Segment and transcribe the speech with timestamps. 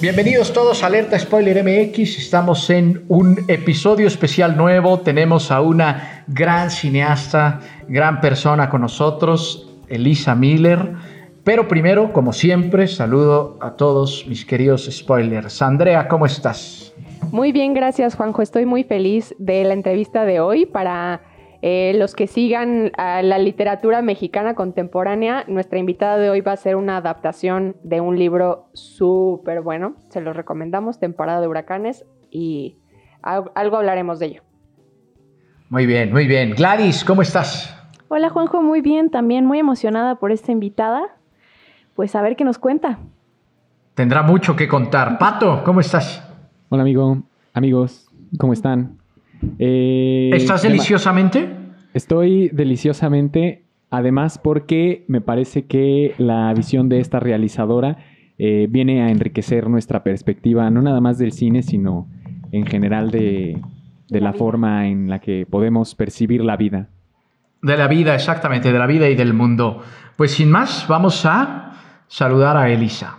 [0.00, 2.18] Bienvenidos todos a Alerta Spoiler MX.
[2.18, 5.00] Estamos en un episodio especial nuevo.
[5.00, 7.58] Tenemos a una gran cineasta,
[7.88, 10.92] gran persona con nosotros, Elisa Miller.
[11.42, 15.60] Pero primero, como siempre, saludo a todos mis queridos spoilers.
[15.62, 16.94] Andrea, ¿cómo estás?
[17.32, 18.40] Muy bien, gracias Juanjo.
[18.42, 21.22] Estoy muy feliz de la entrevista de hoy para
[21.60, 26.56] eh, los que sigan a la literatura mexicana contemporánea, nuestra invitada de hoy va a
[26.56, 29.96] ser una adaptación de un libro súper bueno.
[30.08, 32.76] Se los recomendamos, temporada de huracanes, y
[33.22, 34.42] algo hablaremos de ello.
[35.68, 36.54] Muy bien, muy bien.
[36.54, 37.74] Gladys, ¿cómo estás?
[38.08, 41.02] Hola Juanjo, muy bien, también muy emocionada por esta invitada.
[41.94, 43.00] Pues a ver qué nos cuenta.
[43.94, 45.18] Tendrá mucho que contar.
[45.18, 46.24] Pato, ¿cómo estás?
[46.68, 48.97] Hola amigo, amigos, ¿cómo están?
[49.58, 51.48] Eh, ¿Estás deliciosamente?
[51.94, 57.98] Estoy deliciosamente, además porque me parece que la visión de esta realizadora
[58.38, 62.08] eh, viene a enriquecer nuestra perspectiva, no nada más del cine, sino
[62.52, 63.60] en general de,
[64.08, 66.88] de la, forma en la que podemos percibir la vida.
[67.62, 69.82] De la vida, exactamente, de la vida y del mundo.
[70.16, 71.72] Pues sin más, vamos a
[72.06, 73.17] saludar a Elisa.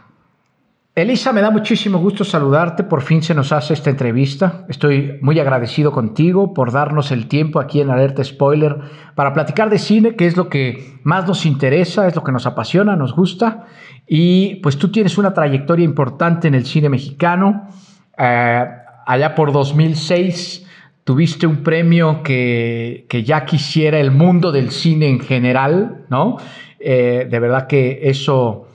[1.02, 2.84] Elisa, me da muchísimo gusto saludarte.
[2.84, 4.66] Por fin se nos hace esta entrevista.
[4.68, 8.76] Estoy muy agradecido contigo por darnos el tiempo aquí en Alerta Spoiler
[9.16, 12.46] para platicar de cine, que es lo que más nos interesa, es lo que nos
[12.46, 13.66] apasiona, nos gusta.
[14.08, 17.70] Y pues tú tienes una trayectoria importante en el cine mexicano.
[18.18, 18.66] Eh,
[19.06, 20.68] allá por 2006
[21.06, 26.36] tuviste un premio que, ya quisiera el mundo del cine en general, ¿no?
[26.78, 28.68] Eh, de verdad que eso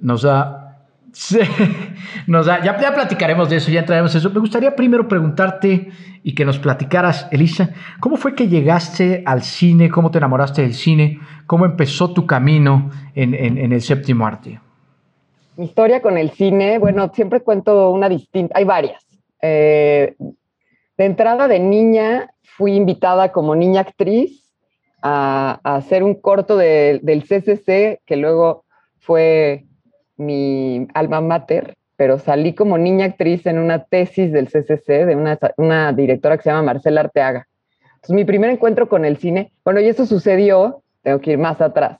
[0.00, 0.63] nos da
[2.26, 4.30] Nos ya, platicaremos de eso, ya entraremos eso.
[4.30, 5.88] Me gustaría primero preguntarte
[6.22, 7.70] y que nos platicaras, Elisa,
[8.00, 9.90] ¿cómo fue que llegaste al cine?
[9.90, 11.20] ¿Cómo te enamoraste del cine?
[11.46, 13.34] ¿Cómo empezó tu camino en,
[13.72, 14.60] el séptimo arte?
[15.56, 19.06] Mi historia con el cine, bueno, siempre cuento una distinta, hay varias.
[19.40, 20.16] Eh,
[20.96, 24.50] de entrada de niña, fui invitada como niña actriz
[25.02, 28.64] a, hacer un corto del CCC que luego
[28.98, 29.66] fue
[30.16, 35.16] mi alma mater, pero salí como niña actriz en una tesis del CCC de
[35.56, 37.46] una, directora que se llama Marcela Arteaga.
[37.94, 41.60] Entonces, mi primer encuentro con el cine, bueno, y eso sucedió, tengo que ir más
[41.60, 41.98] atrás,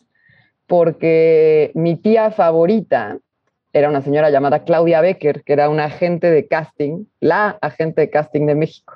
[0.66, 3.18] porque mi tía favorita
[3.72, 8.10] era una señora llamada Claudia Becker, que era una agente de casting, la agente de
[8.10, 8.94] casting de México.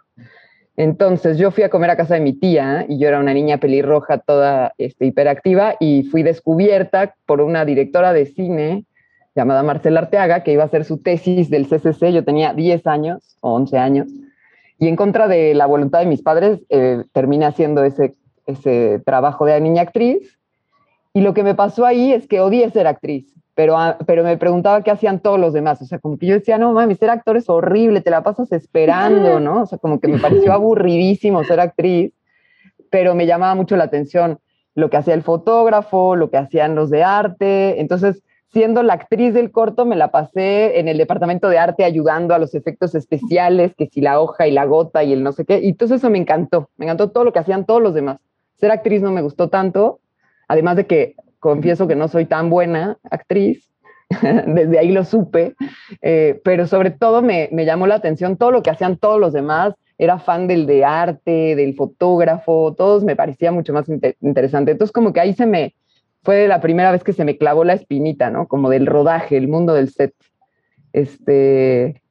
[0.77, 3.59] Entonces yo fui a comer a casa de mi tía y yo era una niña
[3.59, 8.85] pelirroja toda este, hiperactiva y fui descubierta por una directora de cine
[9.34, 12.12] llamada Marcela Arteaga, que iba a hacer su tesis del CCC.
[12.12, 14.09] Yo tenía 10 años o 11 años.
[14.78, 18.15] Y en contra de la voluntad de mis padres, eh, terminé haciendo ese,
[18.47, 20.38] ese trabajo de niña actriz.
[21.12, 24.83] Y lo que me pasó ahí es que odié ser actriz, pero, pero me preguntaba
[24.83, 25.83] qué hacían todos los demás.
[25.83, 28.53] O sea, como que yo decía, no mami, ser actor es horrible, te la pasas
[28.53, 29.62] esperando, ¿no?
[29.62, 32.12] O sea, como que me pareció aburridísimo ser actriz,
[32.91, 34.38] pero me llamaba mucho la atención
[34.75, 37.81] lo que hacía el fotógrafo, lo que hacían los de arte.
[37.81, 38.22] Entonces,
[38.53, 42.39] siendo la actriz del corto, me la pasé en el departamento de arte ayudando a
[42.39, 45.61] los efectos especiales, que si la hoja y la gota y el no sé qué.
[45.63, 48.19] Y todo eso me encantó, me encantó todo lo que hacían todos los demás.
[48.57, 50.01] Ser actriz no me gustó tanto,
[50.49, 53.71] además de que confieso que no soy tan buena actriz,
[54.47, 55.55] desde ahí lo supe,
[56.01, 59.33] eh, pero sobre todo me, me llamó la atención todo lo que hacían todos los
[59.33, 59.75] demás.
[60.01, 63.87] Era fan del de arte, del fotógrafo, todos me parecía mucho más
[64.21, 64.71] interesante.
[64.71, 65.75] Entonces como que ahí se me,
[66.23, 68.49] fue la primera vez que se me clavó la espinita, ¿no?
[68.49, 70.15] Como del rodaje, el mundo del set.
[70.93, 72.03] Este,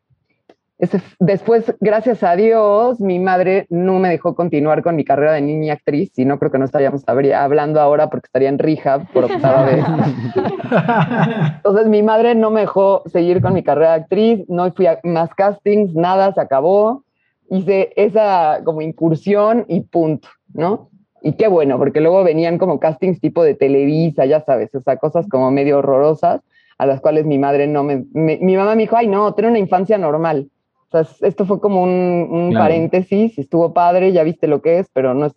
[1.20, 5.74] después, gracias a Dios, mi madre no me dejó continuar con mi carrera de niña
[5.74, 9.66] actriz y no creo que no estaríamos hablando ahora porque estaría en rehab por octava
[9.66, 9.84] vez.
[11.58, 15.00] Entonces mi madre no me dejó seguir con mi carrera de actriz, no fui a
[15.04, 17.04] más castings, nada, se acabó.
[17.50, 20.90] Hice esa como incursión y punto, ¿no?
[21.22, 24.98] Y qué bueno, porque luego venían como castings tipo de Televisa, ya sabes, o sea,
[24.98, 26.42] cosas como medio horrorosas,
[26.78, 29.60] a las cuales mi madre no me, mi mamá me dijo, ay, no, tener una
[29.60, 30.50] infancia normal.
[30.90, 35.14] O sea, esto fue como un, paréntesis, estuvo padre, ya viste lo que es, pero
[35.14, 35.34] no es,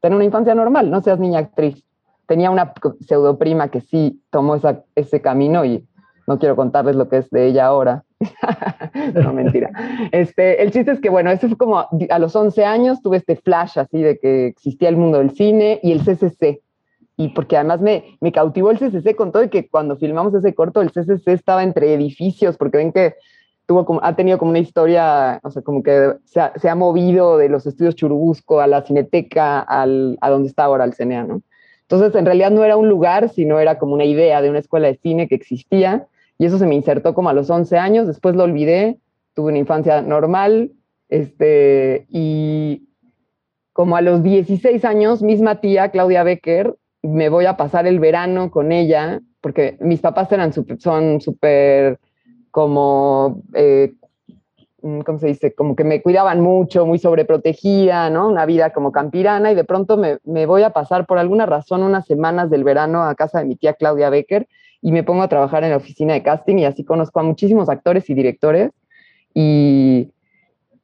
[0.00, 1.84] tener una infancia normal, no seas niña actriz.
[2.26, 5.84] Tenía una pseudoprima que sí tomó esa, ese camino y
[6.26, 8.04] no quiero contarles lo que es de ella ahora.
[9.14, 9.70] no, mentira.
[10.12, 13.36] Este, el chiste es que, bueno, eso fue como a los 11 años, tuve este
[13.36, 16.60] flash así de que existía el mundo del cine y el CCC.
[17.16, 20.54] Y porque además me, me cautivó el CCC con todo y que cuando filmamos ese
[20.54, 23.14] corto, el CCC estaba entre edificios, porque ven que
[23.66, 27.48] tuvo como, ha tenido como una historia, o sea, como que se ha, movido de
[27.48, 31.42] los estudios Churubusco a la Cineteca, al, a donde está ahora el CNA, ¿no?
[31.82, 34.88] Entonces, en realidad no era un lugar, sino era como una idea de una escuela
[34.88, 36.06] de cine que existía
[36.42, 38.98] y eso se me insertó como a los 11 años, después lo olvidé,
[39.32, 40.72] tuve una infancia normal,
[41.08, 42.88] este, y
[43.72, 48.50] como a los 16 años, misma tía, Claudia Becker, me voy a pasar el verano
[48.50, 52.00] con ella, porque mis papás eran son súper
[52.50, 53.92] como, eh,
[54.80, 55.54] ¿cómo se dice?
[55.54, 58.26] Como que me cuidaban mucho, muy sobreprotegida, ¿no?
[58.26, 61.84] Una vida como campirana y de pronto me, me voy a pasar por alguna razón
[61.84, 64.48] unas semanas del verano a casa de mi tía Claudia Becker
[64.82, 67.68] y me pongo a trabajar en la oficina de casting y así conozco a muchísimos
[67.68, 68.72] actores y directores
[69.32, 70.10] y,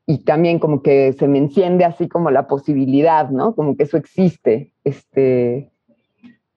[0.06, 3.54] y también como que se me enciende así como la posibilidad, ¿no?
[3.54, 4.72] Como que eso existe.
[4.84, 5.72] Este,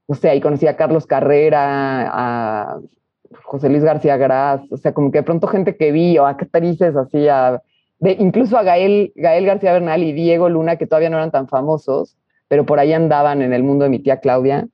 [0.06, 2.80] o sea, ahí conocí a Carlos Carrera, a
[3.44, 6.96] José Luis García Gras, o sea, como que de pronto gente que vi o actrices
[6.96, 7.62] así, a,
[8.02, 12.18] incluso a Gael, Gael García Bernal y Diego Luna, que todavía no eran tan famosos,
[12.48, 14.68] pero por ahí andaban en el mundo de mi tía Claudia.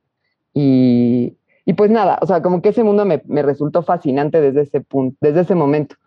[0.54, 1.37] Y,
[1.68, 4.80] y pues nada, o sea, como que ese mundo me, me, resultó fascinante desde ese
[4.80, 5.98] punto, desde ese momento.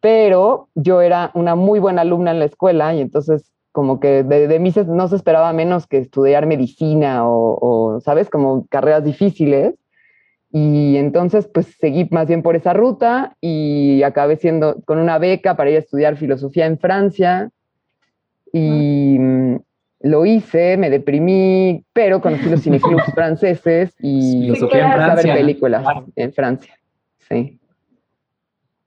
[0.00, 4.48] Pero yo era una muy buena alumna en la escuela y entonces como que de,
[4.48, 8.30] de mí no se esperaba menos que estudiar medicina o, o, ¿sabes?
[8.30, 9.74] Como carreras difíciles.
[10.50, 15.54] Y entonces pues seguí más bien por esa ruta y acabé siendo con una beca
[15.54, 17.50] para ir a estudiar filosofía en Francia.
[18.54, 19.18] Y,
[20.04, 25.82] lo hice, me deprimí, pero conocí los cineclubs franceses y empecé a ver películas
[26.14, 26.78] en Francia.
[27.26, 27.58] Sí.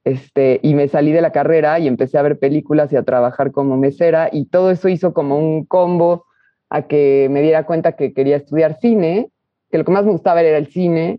[0.04, 3.50] Este, y me salí de la carrera y empecé a ver películas y a trabajar
[3.50, 6.24] como mesera y todo eso hizo como un combo
[6.70, 9.32] a que me diera cuenta que quería estudiar cine,
[9.72, 11.18] que lo que más me gustaba era el cine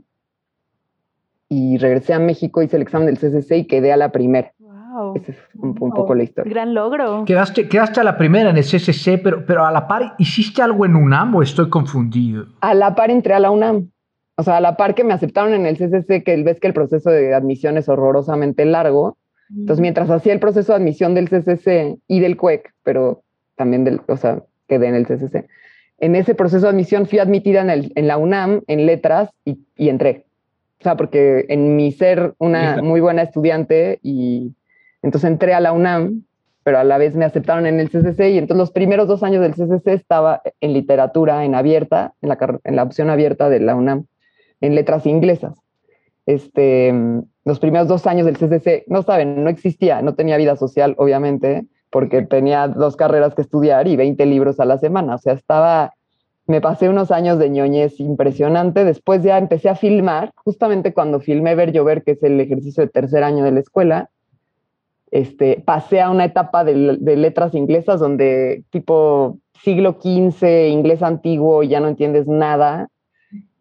[1.49, 4.53] y regresé a México, hice el examen del CCC y quedé a la primera.
[4.99, 5.15] Wow.
[5.15, 6.51] Esa es un, un, poco la historia.
[6.51, 7.23] Gran logro.
[7.25, 10.85] Quedaste, quedaste a la primera en el CCC, pero, pero a la par, ¿hiciste algo
[10.85, 12.47] en UNAM o estoy confundido?
[12.61, 13.89] A la par entré a la UNAM.
[14.35, 16.73] O sea, a la par que me aceptaron en el CCC, que ves que el
[16.73, 19.17] proceso de admisión es horrorosamente largo.
[19.49, 23.23] Entonces, mientras hacía el proceso de admisión del CCC y del CUEC, pero
[23.55, 25.47] también del, o sea, quedé en el CCC.
[25.97, 29.59] En ese proceso de admisión fui admitida en, el, en la UNAM en letras y,
[29.75, 30.25] y entré.
[30.79, 34.53] O sea, porque en mi ser una muy buena estudiante y
[35.01, 36.23] entonces entré a la UNAM,
[36.63, 39.41] pero a la vez me aceptaron en el CCC y entonces los primeros dos años
[39.41, 42.29] del CCC estaba en literatura, en abierta, en
[42.75, 44.05] la, opción abierta de la UNAM,
[44.61, 45.57] en letras inglesas.
[46.25, 46.93] Este,
[47.45, 51.65] los primeros dos años del CCC, no saben, no existía, no tenía vida social, obviamente,
[51.89, 55.15] porque tenía dos carreras que estudiar y 20 libros a la semana.
[55.15, 55.93] O sea, estaba,
[56.45, 58.83] me pasé unos años de ñoñez impresionante.
[58.83, 62.89] Después ya empecé a filmar, justamente cuando filmé Ver Llover, que es el ejercicio de
[62.89, 64.09] tercer año de la escuela,
[65.11, 71.63] este, pasé a una etapa de, de, letras inglesas donde tipo siglo XV, inglés antiguo,
[71.63, 72.89] ya no entiendes nada.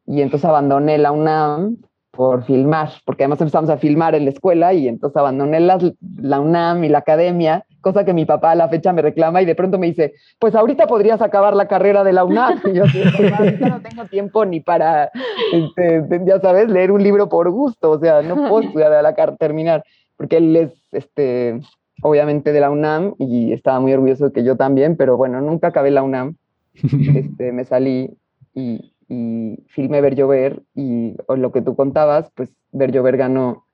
[0.06, 1.76] Y entonces abandoné la UNAM
[2.18, 5.78] por filmar, porque además empezamos a filmar en la escuela y entonces abandoné la,
[6.20, 9.44] la UNAM y la academia, cosa que mi papá a la fecha me reclama y
[9.44, 12.60] de pronto me dice, pues ahorita podrías acabar la carrera de la UNAM.
[12.64, 12.84] Y yo
[13.16, 15.12] pues, ahorita no tengo tiempo ni para,
[15.52, 19.14] este, ya sabes, leer un libro por gusto, o sea, no puedo estudiar a la
[19.36, 19.84] terminar
[20.18, 21.60] porque él es, este,
[22.02, 25.68] obviamente, de la UNAM y estaba muy orgulloso de que yo también, pero bueno, nunca
[25.68, 26.36] acabé la UNAM.
[27.14, 28.10] Este, me salí
[28.54, 33.64] y, y filmé Ver Llover y o lo que tú contabas, pues Ver Llover ganó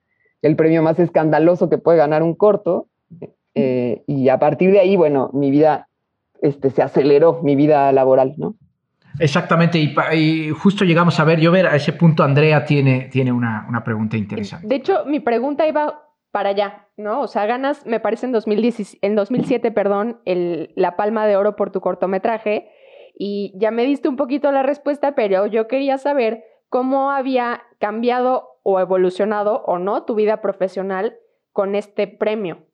[0.40, 2.86] el premio más escandaloso que puede ganar un corto.
[3.54, 5.88] Eh, y a partir de ahí, bueno, mi vida
[6.42, 8.54] este, se aceleró, mi vida laboral, ¿no?
[9.18, 11.66] Exactamente, y, y, justo llegamos a ver llover.
[11.66, 14.66] A ese punto, Andrea tiene, tiene una, una pregunta interesante.
[14.66, 16.03] De hecho, mi pregunta iba
[16.34, 17.20] para allá, ¿no?
[17.20, 21.70] O sea, ganas, me parece, en, 2010, en 2007, perdón, la palma de oro por
[21.70, 22.72] tu cortometraje.
[23.16, 28.58] Y ya me diste un poquito la respuesta, pero yo quería saber cómo había cambiado
[28.64, 31.16] o evolucionado o no tu vida profesional
[31.52, 32.66] con este premio.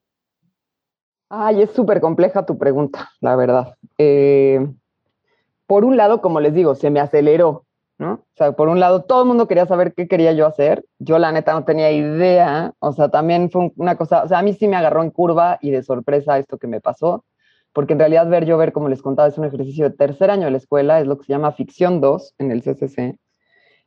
[1.28, 3.74] Ay, es súper compleja tu pregunta, la verdad.
[3.98, 4.66] Eh,
[5.66, 7.66] por un lado, como les digo, se me aceleró
[8.00, 8.14] ¿no?
[8.14, 10.85] O sea, por un lado, todo el mundo quería saber qué quería yo hacer.
[10.99, 12.73] Yo, la neta, no tenía idea.
[12.78, 15.59] O sea, también fue una cosa, o sea, a mí sí me agarró en curva
[15.61, 17.25] y de sorpresa esto que me pasó,
[17.75, 20.47] porque en realidad ver yo ver, como les contaba, es un ejercicio de tercer año
[20.47, 23.19] de la escuela, es lo que se llama ficción 2 en el CCC.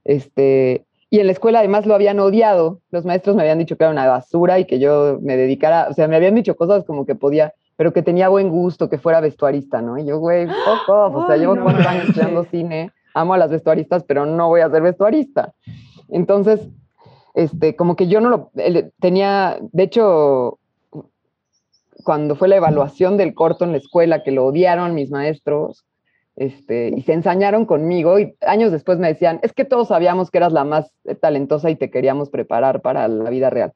[0.04, 2.82] Este, y en la escuela además lo habían odiado.
[2.92, 5.94] Los maestros me habían dicho que era una basura y que yo me dedicara, o
[5.94, 9.22] sea, me habían dicho cosas como que podía, pero que tenía buen gusto, que fuera
[9.22, 9.98] vestuarista, ¿no?
[9.98, 13.38] Y yo, güey, fuck off, o sea, llevo no cuatro años estudiando cine, amo a
[13.38, 15.54] las vestuaristas, pero no voy a ser vestuarista.
[16.10, 16.70] Entonces,
[17.34, 18.52] este, como que yo no lo
[19.00, 20.60] tenía, de hecho,
[22.04, 25.86] cuando fue la evaluación del corto en la escuela, que lo odiaron mis maestros,
[26.36, 30.40] este, y se ensañaron conmigo, y años después me decían, es que todos sabíamos que
[30.40, 30.92] eras la más
[31.22, 33.74] talentosa y te queríamos preparar para la vida real.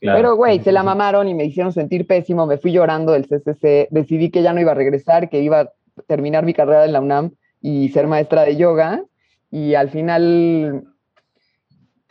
[0.00, 0.18] Claro.
[0.18, 3.88] Pero, güey, se la mamaron y me hicieron sentir pésimo, me fui llorando del CCC,
[3.90, 5.72] decidí que ya no iba a regresar, que iba a
[6.06, 7.32] terminar mi carrera en la UNAM
[7.66, 9.02] y ser maestra de yoga,
[9.50, 10.84] y al final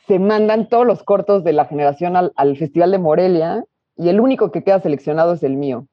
[0.08, 3.64] se mandan todos los cortos de la generación al, al Festival de Morelia,
[3.96, 5.88] y el único que queda seleccionado es el mío.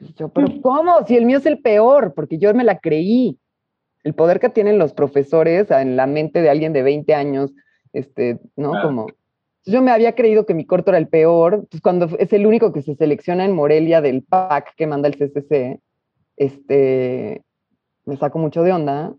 [0.00, 1.04] Y yo, pero ¿cómo?
[1.06, 3.38] Si el mío es el peor, porque yo me la creí.
[4.04, 7.52] El poder que tienen los profesores en la mente de alguien de 20 años,
[7.92, 8.70] este, ¿no?
[8.70, 8.88] Claro.
[8.88, 9.06] Como,
[9.66, 12.72] yo me había creído que mi corto era el peor, pues cuando es el único
[12.72, 15.78] que se selecciona en Morelia del PAC que manda el CCC,
[16.38, 17.42] este,
[18.04, 19.12] me saco mucho de onda.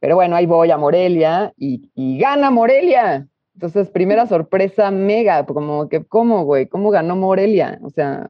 [0.00, 3.28] Pero bueno, ahí voy a Morelia y, y gana Morelia.
[3.54, 6.66] Entonces, primera sorpresa mega, como que, ¿cómo, güey?
[6.66, 7.78] ¿Cómo ganó Morelia?
[7.82, 8.28] O sea,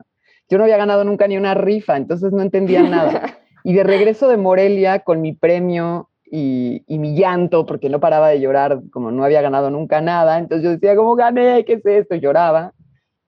[0.48, 3.22] yo no había ganado nunca ni una rifa, entonces no entendía nada.
[3.62, 8.30] Y de regreso de Morelia con mi premio y, y mi llanto, porque no paraba
[8.30, 11.66] de llorar, como no había ganado nunca nada, entonces yo decía, ¿cómo gané?
[11.66, 12.14] ¿Qué es esto?
[12.14, 12.72] Y lloraba.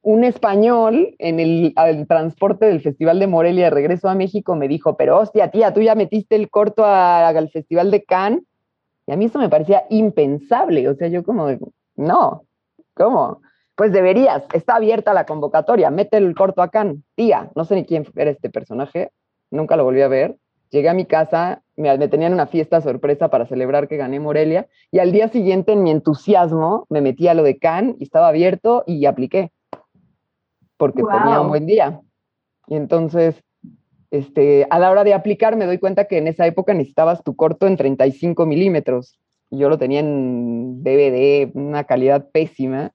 [0.03, 1.75] Un español en el,
[2.09, 5.81] transporte del Festival de Morelia de regreso a México me dijo, pero hostia, tía, tú
[5.81, 8.43] ya metiste el corto a- al Festival de Cannes.
[9.07, 10.89] Y a mí eso me parecía impensable.
[10.89, 11.49] O sea, yo como,
[11.97, 12.43] no,
[12.95, 13.43] ¿cómo?
[13.77, 16.99] Pues deberías, está abierta la convocatoria, mete el corto a Cannes.
[17.15, 19.11] Tía, no sé ni quién era este personaje,
[19.51, 20.37] nunca lo volví a ver.
[20.71, 24.67] Llegué a mi casa, me, me tenían una fiesta sorpresa para celebrar que gané Morelia,
[24.91, 28.29] y al día siguiente, en mi entusiasmo, me metí a lo de Cannes y estaba
[28.29, 29.53] abierto y apliqué,
[30.77, 32.01] porque tenía un buen día.
[32.69, 33.43] Y entonces,
[34.11, 37.35] este, a la hora de aplicar, me doy cuenta que en esa época necesitabas tu
[37.35, 39.19] corto en 35 milímetros.
[39.51, 42.93] Yo lo tenía en DVD, una calidad pésima.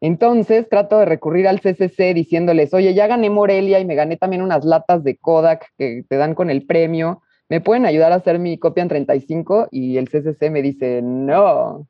[0.00, 4.42] Entonces trato de recurrir al CCC diciéndoles, oye, ya gané Morelia y me gané también
[4.42, 7.22] unas latas de Kodak que te dan con el premio.
[7.48, 9.68] ¿Me pueden ayudar a hacer mi copia en 35?
[9.70, 11.86] Y el CCC me dice, no,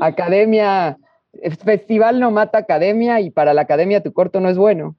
[0.00, 0.98] academia,
[1.64, 4.96] festival no mata academia y para la academia tu corto no es bueno.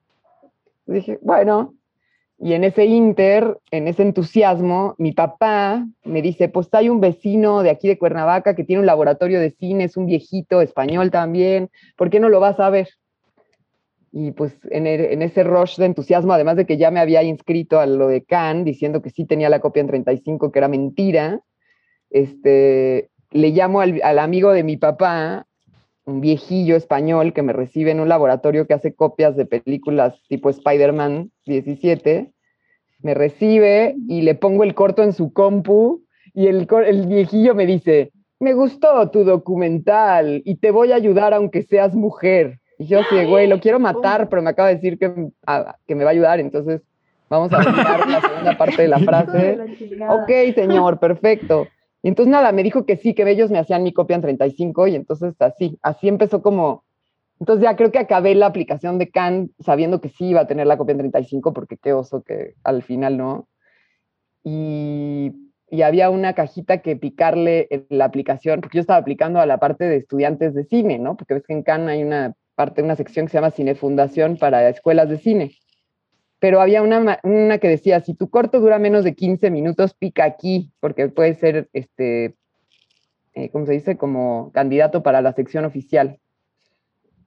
[0.86, 1.74] Dije, bueno,
[2.38, 7.62] y en ese inter, en ese entusiasmo, mi papá me dice, pues hay un vecino
[7.62, 11.70] de aquí de Cuernavaca que tiene un laboratorio de cine, es un viejito español también,
[11.96, 12.88] ¿por qué no lo vas a ver?
[14.12, 17.86] Y pues en, ese rush de entusiasmo, además de que ya me había inscrito a
[17.86, 21.40] lo de Cannes, diciendo que sí tenía la copia en 35, que era mentira,
[22.10, 25.46] este, le llamo al amigo de mi papá,
[26.06, 30.50] un viejillo español que me recibe en un laboratorio que hace copias de películas tipo
[30.50, 32.30] Spider-Man 17,
[33.02, 37.66] me recibe y le pongo el corto en su compu y el, el viejillo me
[37.66, 42.58] dice, me gustó tu documental y te voy a ayudar aunque seas mujer.
[42.78, 45.12] Y yo así, de, güey, lo quiero matar, pero me acaba de decir que,
[45.46, 46.82] a- que me va a ayudar, entonces
[47.30, 49.56] vamos a la segunda parte de la frase.
[50.22, 51.68] Ok, señor, perfecto.
[52.04, 54.88] Y entonces nada, me dijo que sí, que ellos me hacían mi copia en 35
[54.88, 56.84] y entonces así, así empezó como...
[57.40, 60.66] Entonces ya creo que acabé la aplicación de Can sabiendo que sí iba a tener
[60.66, 63.48] la copia en 35 porque qué oso que al final no.
[64.42, 65.32] Y,
[65.70, 69.56] y había una cajita que picarle en la aplicación, porque yo estaba aplicando a la
[69.56, 71.16] parte de estudiantes de cine, ¿no?
[71.16, 74.36] Porque ves que en Cannes hay una parte, una sección que se llama Cine Fundación
[74.36, 75.52] para escuelas de cine
[76.44, 80.24] pero había una, una que decía, si tu corto dura menos de 15 minutos, pica
[80.26, 82.36] aquí, porque puede ser, este,
[83.32, 83.96] eh, ¿cómo se dice?
[83.96, 86.18] Como candidato para la sección oficial.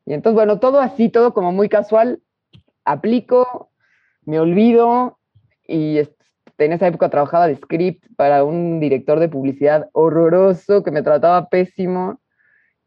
[0.05, 2.21] Y entonces, bueno, todo así, todo como muy casual,
[2.86, 3.71] aplico,
[4.21, 5.17] me olvido,
[5.67, 5.97] y
[6.59, 11.50] en esa época trabajaba de script para un director de publicidad horroroso que me trataba
[11.50, 12.19] pésimo,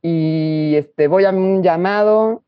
[0.00, 2.44] y este, voy a un llamado,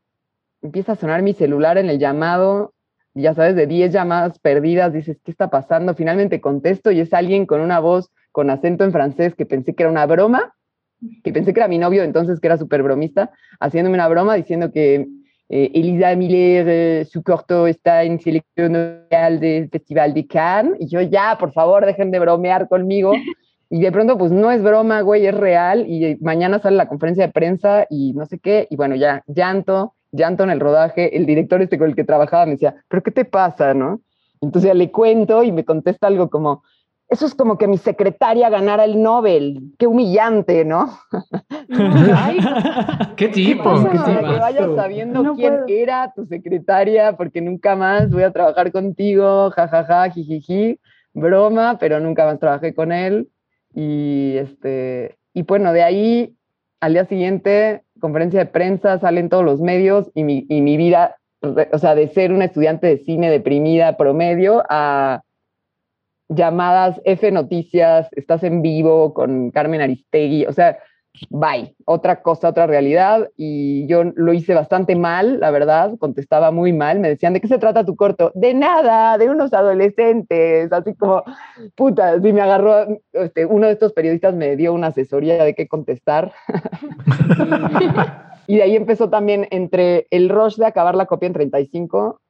[0.61, 2.73] empieza a sonar mi celular en el llamado,
[3.13, 5.95] ya sabes, de 10 llamadas perdidas, dices, ¿qué está pasando?
[5.95, 9.83] Finalmente contesto y es alguien con una voz con acento en francés que pensé que
[9.83, 10.55] era una broma,
[11.23, 14.71] que pensé que era mi novio, entonces que era súper bromista, haciéndome una broma diciendo
[14.71, 15.07] que
[15.49, 21.01] eh, Elisa Miller, eh, su corto está en selección del Festival de Cannes, y yo
[21.01, 23.13] ya, por favor, dejen de bromear conmigo.
[23.69, 25.85] Y de pronto, pues no es broma, güey, es real.
[25.87, 28.67] Y eh, mañana sale la conferencia de prensa y no sé qué.
[28.69, 31.17] Y bueno, ya, llanto, llanto en el rodaje.
[31.17, 33.99] El director este con el que trabajaba me decía, ¿pero qué te pasa, no?
[34.39, 36.63] Entonces ya le cuento y me contesta algo como,
[37.09, 39.73] eso es como que mi secretaria ganara el Nobel.
[39.77, 40.97] Qué humillante, ¿no?
[43.15, 43.89] ¿Qué tipo?
[43.89, 48.71] ¿Qué Para que vayas sabiendo quién era tu secretaria, porque nunca más voy a trabajar
[48.71, 50.79] contigo, jajaja, jijiji,
[51.13, 53.29] broma, pero nunca más trabajé con él.
[53.75, 56.35] Y, este, y bueno, de ahí
[56.83, 61.15] al día siguiente, conferencia de prensa, salen todos los medios y mi, y mi vida,
[61.71, 65.21] o sea, de ser una estudiante de cine deprimida promedio a
[66.27, 70.79] llamadas F Noticias, estás en vivo con Carmen Aristegui, o sea,
[71.29, 73.29] bye, otra cosa, otra realidad.
[73.37, 76.99] Y yo lo hice bastante mal, la verdad, contestaba muy mal.
[76.99, 78.31] Me decían, ¿de qué se trata tu corto?
[78.35, 81.23] De nada, de unos adolescentes, así como,
[81.75, 85.67] puta, así me agarró, este, uno de estos periodistas me dio una asesoría de qué
[85.67, 86.33] contestar.
[88.47, 92.21] y, y de ahí empezó también entre el rush de acabar la copia en 35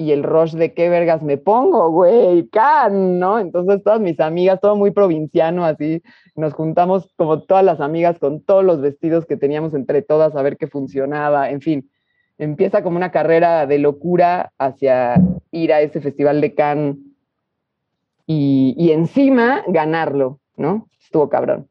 [0.00, 3.40] y el rush de qué vergas me pongo, güey, can, ¿no?
[3.40, 6.02] Entonces todas mis amigas, todo muy provinciano, así,
[6.36, 10.42] nos juntamos como todas las amigas con todos los vestidos que teníamos entre todas a
[10.42, 11.90] ver qué funcionaba, en fin,
[12.38, 16.96] empieza como una carrera de locura hacia ir a ese festival de Cannes
[18.24, 20.88] y, y encima ganarlo, ¿no?
[21.02, 21.68] Estuvo cabrón.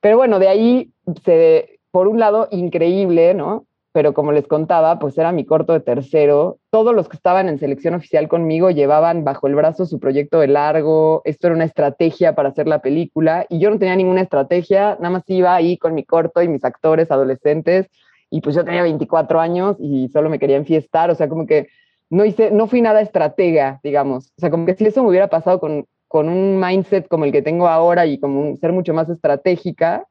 [0.00, 0.92] Pero bueno, de ahí
[1.24, 3.67] se, por un lado, increíble, ¿no?
[3.98, 6.60] Pero como les contaba, pues era mi corto de tercero.
[6.70, 10.46] Todos los que estaban en selección oficial conmigo llevaban bajo el brazo su proyecto de
[10.46, 14.96] largo, esto era una estrategia para hacer la película y yo no tenía ninguna estrategia,
[15.00, 17.88] nada más iba ahí con mi corto y mis actores adolescentes
[18.30, 21.66] y pues yo tenía 24 años y solo me quería enfiestar, o sea, como que
[22.08, 25.26] no hice, no fui nada estratega, digamos, o sea, como que si eso me hubiera
[25.26, 28.94] pasado con, con un mindset como el que tengo ahora y como un, ser mucho
[28.94, 30.06] más estratégica,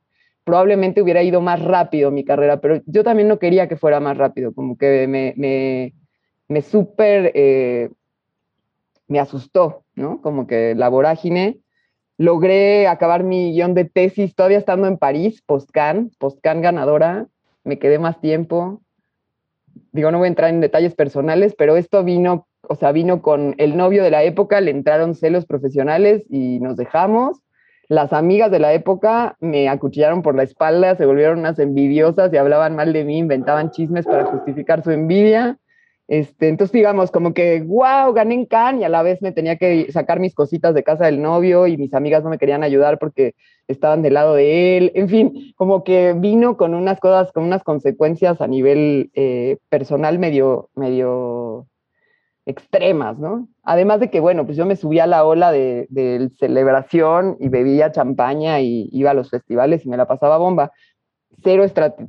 [0.47, 4.17] probablemente hubiera ido más rápido mi carrera, pero yo también no quería que fuera más
[4.17, 5.93] rápido, como que me, me,
[6.47, 7.89] me súper, eh,
[9.09, 10.21] me asustó, ¿no?
[10.21, 11.59] Como que la vorágine.
[12.17, 17.27] Logré acabar mi guion de tesis todavía estando en París, postcan, postcan ganadora,
[17.65, 18.81] me quedé más tiempo.
[19.91, 23.53] Digo, no voy a entrar en detalles personales, pero esto vino, o sea, vino con
[23.57, 27.41] el novio de la época, le entraron celos profesionales y nos dejamos
[27.89, 32.37] las amigas de la época me acuchillaron por la espalda, se volvieron unas envidiosas y
[32.37, 35.57] hablaban mal de mí, inventaban chismes para justificar su envidia.
[36.09, 39.57] Este, entonces, digamos, como que, wow, gané en Cannes y a la vez me tenía
[39.57, 42.97] que sacar mis cositas de casa del novio y mis amigas no me querían ayudar
[42.97, 43.35] porque
[43.67, 44.91] estaban del lado de él.
[44.95, 50.17] En fin, como que vino con unas cosas, con unas consecuencias a nivel eh, personal
[50.17, 51.67] medio, medio
[52.47, 53.49] extremas, ¿no?
[53.63, 57.91] Además de que, bueno, pues yo me subía a la ola de, celebración y bebía
[57.91, 60.71] champaña y iba a los festivales y me la pasaba bomba.
[61.43, 61.65] Cero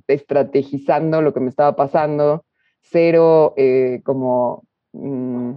[0.06, 2.44] estrategizando lo que me estaba pasando,
[2.80, 4.62] cero eh, como...
[4.92, 5.54] Mm,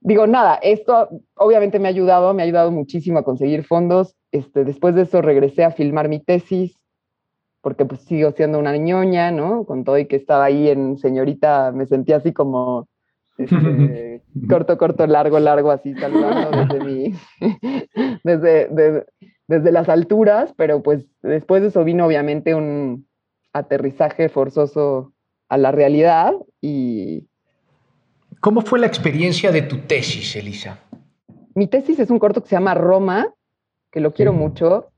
[0.00, 4.14] digo, nada, esto obviamente me ha ayudado, me ha ayudado muchísimo a conseguir fondos.
[4.30, 6.78] Este, después de eso regresé a filmar mi tesis,
[7.60, 9.64] porque pues sigo siendo una ñoña, ¿no?
[9.64, 12.88] Con todo y que estaba ahí en señorita, me sentía así como
[13.38, 17.14] este, corto, corto, largo, largo, así saludando desde mi,
[18.24, 19.06] desde,
[19.46, 23.06] desde las alturas, pero pues después de eso vino obviamente un
[23.52, 25.12] aterrizaje forzoso
[25.48, 27.26] a la realidad y...
[28.40, 30.80] ¿Cómo fue la experiencia de tu tesis, Elisa?
[31.54, 33.28] Mi tesis es un corto que se llama Roma,
[33.90, 34.88] que lo quiero mucho.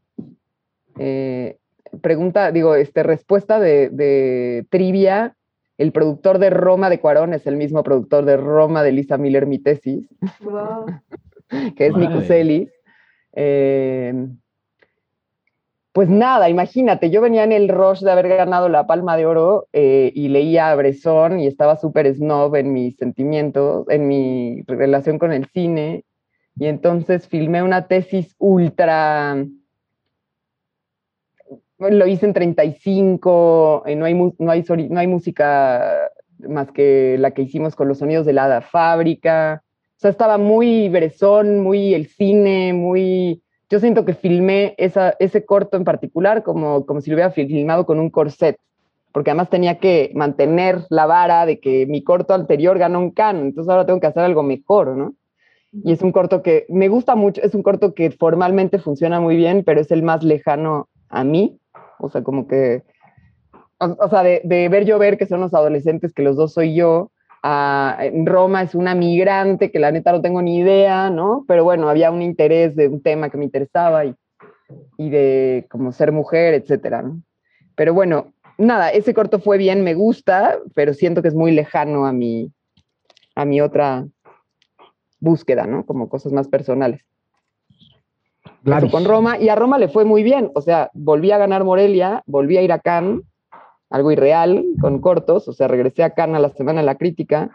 [0.98, 1.58] Eh,
[2.00, 5.36] pregunta, digo, este, respuesta de, de trivia
[5.78, 9.46] el productor de Roma de Cuarón es el mismo productor de Roma de Lisa Miller,
[9.46, 10.06] mi tesis,
[11.76, 12.20] que es Nico
[13.32, 14.38] em,
[15.92, 19.68] pues nada, imagínate, yo venía en el rush de haber ganado la Palma de Oro
[19.72, 25.18] eh, y leía a Bresson y estaba súper snob en mis sentimientos, en mi relación
[25.18, 26.04] con el cine,
[26.56, 29.44] y entonces filmé una tesis ultra
[31.90, 36.10] lo hice en 35, eh, no, hay, no, hay, no hay música
[36.48, 39.62] más que la que hicimos con los sonidos de la fábrica.
[39.96, 43.42] O sea, estaba muy Bresón, muy el cine, muy...
[43.70, 47.86] Yo siento que filmé esa, ese corto en particular como, como si lo hubiera filmado
[47.86, 48.58] con un corset,
[49.12, 53.38] porque además tenía que mantener la vara de que mi corto anterior ganó un can,
[53.38, 55.14] entonces ahora tengo que hacer algo mejor, ¿no?
[55.72, 59.36] Y es un corto que me gusta mucho, es un corto que formalmente funciona muy
[59.36, 61.58] bien, pero es el más lejano a mí,
[62.04, 62.82] o sea, como que,
[63.78, 67.10] o, sea, de, ver yo ver que son los adolescentes, que los dos soy yo,
[67.42, 71.44] en Roma es una migrante que la neta no tengo ni idea, ¿no?
[71.46, 74.14] Pero bueno, había un interés de un tema que me interesaba y,
[74.96, 77.20] y de como ser mujer, etcétera, ¿no?
[77.76, 82.06] Pero bueno, nada, ese corto fue bien, me gusta, pero siento que es muy lejano
[82.06, 82.52] a mi,
[83.34, 84.06] a mi otra
[85.20, 85.84] búsqueda, ¿no?
[85.84, 87.04] Como cosas más personales.
[88.64, 91.64] Eso con Roma, y a Roma le fue muy bien, o sea, volví a ganar
[91.64, 93.22] Morelia, volví a ir a Cannes,
[93.90, 97.50] algo irreal, con cortos, o sea, regresé a Cannes a la semana de la crítica,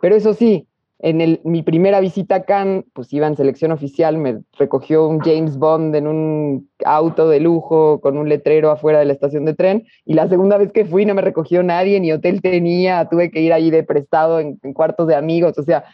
[0.00, 0.68] pero eso sí,
[1.02, 5.18] en el, mi primera visita a Cannes, pues iba en selección oficial, me recogió un
[5.18, 9.54] James Bond en un auto de lujo con un letrero afuera de la estación de
[9.54, 9.84] tren.
[10.04, 13.40] Y la segunda vez que fui no me recogió nadie, ni hotel tenía, tuve que
[13.40, 15.58] ir ahí de prestado en, cuartos de amigos.
[15.58, 15.84] O sea,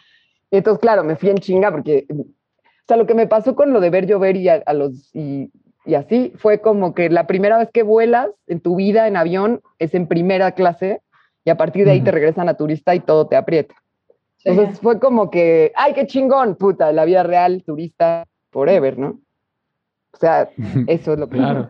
[0.51, 2.05] entonces, claro, me fui en chinga porque,
[2.89, 5.51] sea, lo que me pasó con lo de ver llover y, a, los, y,
[5.85, 9.61] y así fue como que la primera vez que vuelas en tu vida en avión
[9.77, 11.01] es en primera clase
[11.45, 13.75] y a partir de ahí te regresan a turista y todo te aprieta.
[14.43, 19.19] Entonces fue como que, ay, qué chingón, puta, la vida real, turista, forever, ¿no?
[20.11, 20.49] O sea,
[20.87, 21.37] eso es lo que...
[21.37, 21.69] Claro.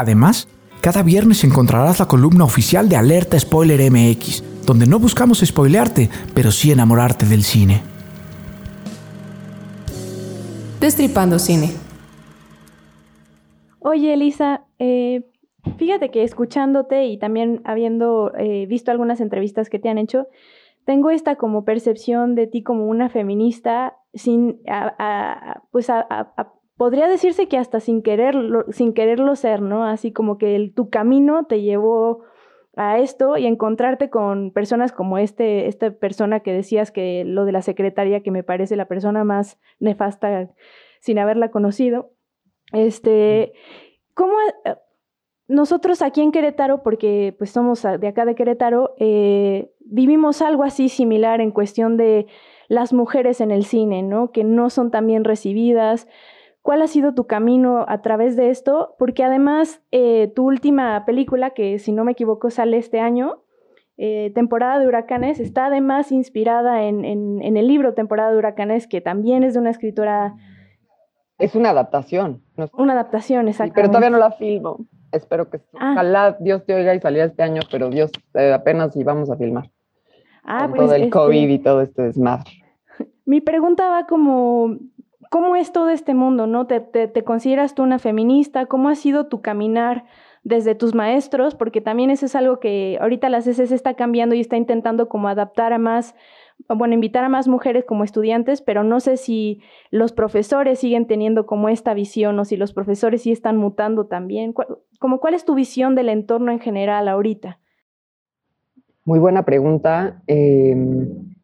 [0.00, 0.48] Además,
[0.80, 6.50] cada viernes encontrarás la columna oficial de Alerta Spoiler MX, donde no buscamos spoilearte, pero
[6.52, 7.82] sí enamorarte del cine.
[10.80, 11.72] Destripando cine.
[13.80, 15.24] Oye, Elisa, eh,
[15.76, 20.28] Fíjate que escuchándote y también habiendo eh, visto algunas entrevistas que te han hecho,
[20.84, 24.60] tengo esta como percepción de ti como una feminista sin,
[25.70, 25.90] pues
[26.78, 29.84] podría decirse que hasta sin quererlo, sin quererlo ser, ¿no?
[29.84, 32.24] Así como que tu camino te llevó
[32.76, 37.52] a esto y encontrarte con personas como este, esta persona que decías que lo de
[37.52, 40.50] la secretaria, que me parece la persona más nefasta
[41.00, 42.12] sin haberla conocido.
[42.72, 43.52] Este,
[44.14, 44.34] ¿cómo,
[45.48, 50.88] nosotros aquí en Querétaro, porque pues somos de acá de Querétaro, eh, vivimos algo así
[50.88, 52.26] similar en cuestión de
[52.68, 54.30] las mujeres en el cine, ¿no?
[54.30, 56.06] Que no son tan bien recibidas.
[56.62, 58.94] ¿Cuál ha sido tu camino a través de esto?
[58.98, 63.42] Porque además eh, tu última película, que si no me equivoco sale este año,
[63.96, 69.00] eh, Temporada de Huracanes, está además inspirada en, en, el libro Temporada de Huracanes, que
[69.00, 70.36] también es de una escritora...
[71.38, 72.42] Es una adaptación.
[72.74, 73.72] Una adaptación, exacto.
[73.74, 74.86] pero todavía no la filmo.
[75.10, 75.92] Espero que ah.
[75.92, 79.70] ojalá Dios te oiga y saliera este año, pero Dios eh, apenas íbamos a filmar.
[80.44, 82.50] Ah, con pues, todo el este COVID y todo este desmadre.
[83.24, 84.76] Mi pregunta va como,
[85.30, 86.66] ¿cómo es todo este mundo, no?
[86.66, 88.66] ¿Te, te, consideras tú una feminista?
[88.66, 90.04] ¿Cómo ha sido tu caminar
[90.42, 91.54] desde tus maestros?
[91.54, 95.28] Porque también eso es algo que ahorita la CCC está cambiando y está intentando como
[95.28, 96.14] adaptar a más
[96.68, 99.60] bueno, invitar a más mujeres como estudiantes, pero no sé si
[99.90, 104.52] los profesores siguen teniendo como esta visión o si los profesores sí están mutando también.
[104.98, 107.58] Como, ¿Cuál es tu visión del entorno en general ahorita?
[109.04, 110.20] Muy buena pregunta.
[110.26, 111.34] Em,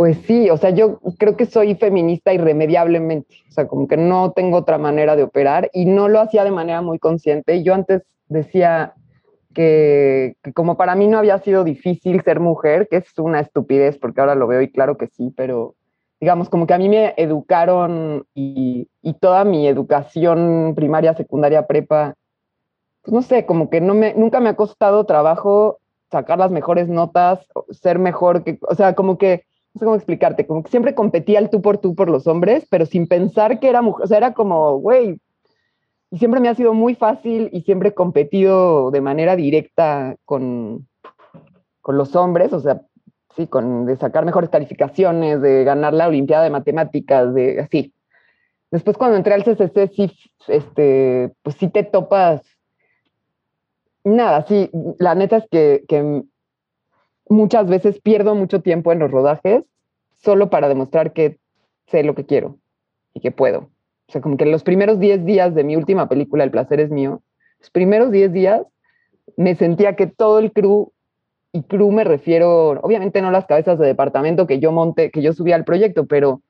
[0.00, 4.32] pues sí, o sea, yo creo que soy feminista irremediablemente, o sea, como que no
[4.32, 7.62] tengo otra manera de operar y no lo hacía de manera muy consciente.
[7.62, 8.94] Yo antes decía,
[9.52, 14.22] que, como para mí no había sido difícil ser mujer, que es una estupidez porque
[14.22, 15.74] ahora lo veo y claro que sí, pero
[16.18, 18.88] digamos como que a mí me educaron y,
[19.20, 22.14] toda mi educación primaria, secundaria, prepa,
[23.02, 25.76] pues no sé, como que no me, nunca me ha costado trabajo
[26.10, 30.46] sacar las mejores notas, ser mejor que, o sea, como que, no sé cómo explicarte,
[30.46, 33.68] como que siempre competía el tú por tú por los hombres, pero sin pensar que
[33.68, 35.20] era mujer, o sea, era como, güey,
[36.10, 40.88] y siempre me ha sido muy fácil y siempre he competido de manera directa con,
[41.80, 42.82] con los hombres, o sea,
[43.36, 47.94] sí, con de sacar mejores calificaciones, de ganar la Olimpiada de Matemáticas, de así.
[48.72, 50.12] Después cuando entré al CCC, sí,
[50.48, 52.42] este, pues sí te topas.
[54.02, 56.24] Nada, sí, la neta es que, que
[57.30, 59.64] muchas veces pierdo mucho tiempo en los rodajes
[60.16, 61.38] solo para demostrar que
[61.86, 62.58] sé lo que quiero
[63.14, 63.70] y que puedo.
[64.08, 66.90] O sea, como que los primeros 10 días de mi última película, El placer es
[66.90, 67.22] mío,
[67.60, 68.62] los primeros 10 días
[69.36, 70.92] me sentía que todo el crew,
[71.52, 75.32] y crew me refiero, obviamente no las cabezas de departamento que yo monté, que yo
[75.32, 76.42] subí al proyecto, pero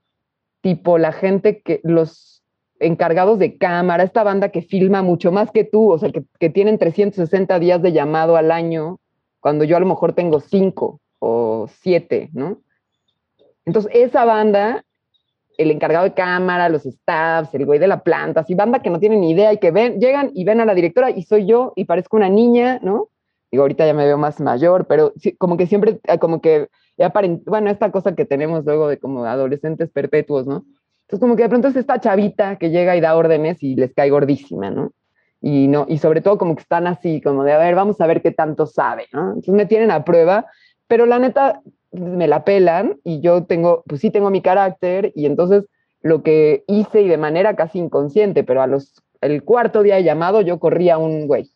[0.63, 2.43] tipo la gente que, los
[2.79, 6.49] encargados de cámara, esta banda que filma mucho más que tú, o sea, que, que
[6.49, 8.99] tienen 360 días de llamado al año,
[9.41, 12.63] cuando yo a lo mejor tengo 5 o 7, ¿no?
[13.65, 14.85] Entonces, esa banda
[15.61, 18.99] el encargado de cámara, los staffs, el güey de la planta, así banda que no
[18.99, 21.75] tienen ni idea y que ven, llegan y ven a la directora y soy yo
[21.77, 23.09] y parezco una niña, ¿no?
[23.51, 26.69] Digo, ahorita ya me veo más mayor, pero como que siempre, eh, como que,
[27.45, 30.65] bueno, esta cosa que tenemos luego de como adolescentes perpetuos, ¿no?
[31.03, 33.93] Entonces, como que de pronto es esta chavita que llega y da órdenes y les
[33.93, 34.93] cae gordísima, ¿no?
[35.41, 38.07] Y, no, y sobre todo como que están así, como de, a ver, vamos a
[38.07, 39.29] ver qué tanto sabe, ¿no?
[39.29, 40.47] Entonces me tienen a prueba,
[40.87, 45.27] pero la neta me la pelan y yo tengo, pues sí tengo mi carácter y
[45.27, 45.65] entonces
[46.03, 50.05] lo que hice y de manera casi inconsciente, pero a los, el cuarto día de
[50.05, 51.51] llamado yo corría un güey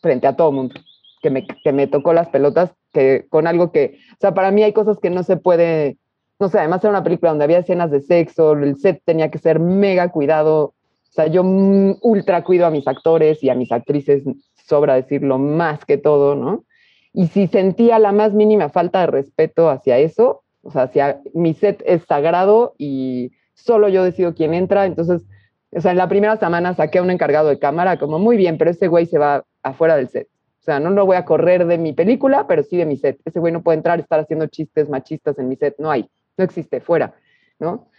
[0.00, 0.74] frente a todo mundo
[1.20, 4.62] que me, que me tocó las pelotas que con algo que, o sea, para mí
[4.62, 5.98] hay cosas que no se puede,
[6.38, 9.38] no sé, además era una película donde había escenas de sexo, el set tenía que
[9.38, 10.74] ser mega cuidado,
[11.10, 14.22] o sea, yo ultra cuido a mis actores y a mis actrices,
[14.54, 16.64] sobra decirlo más que todo, ¿no?
[17.12, 21.54] Y si sentía la más mínima falta de respeto hacia eso, o sea, hacia mi
[21.54, 25.26] set es sagrado y solo yo decido quién entra, entonces,
[25.72, 28.56] o sea, en la primera semana saqué a un encargado de cámara como muy bien,
[28.56, 30.28] pero ese güey se va afuera del set.
[30.60, 33.18] O sea, no lo voy a correr de mi película, pero sí de mi set.
[33.24, 35.74] Ese güey no puede entrar estar haciendo chistes machistas en mi set.
[35.78, 37.14] No hay, no existe, fuera,
[37.58, 37.89] ¿no?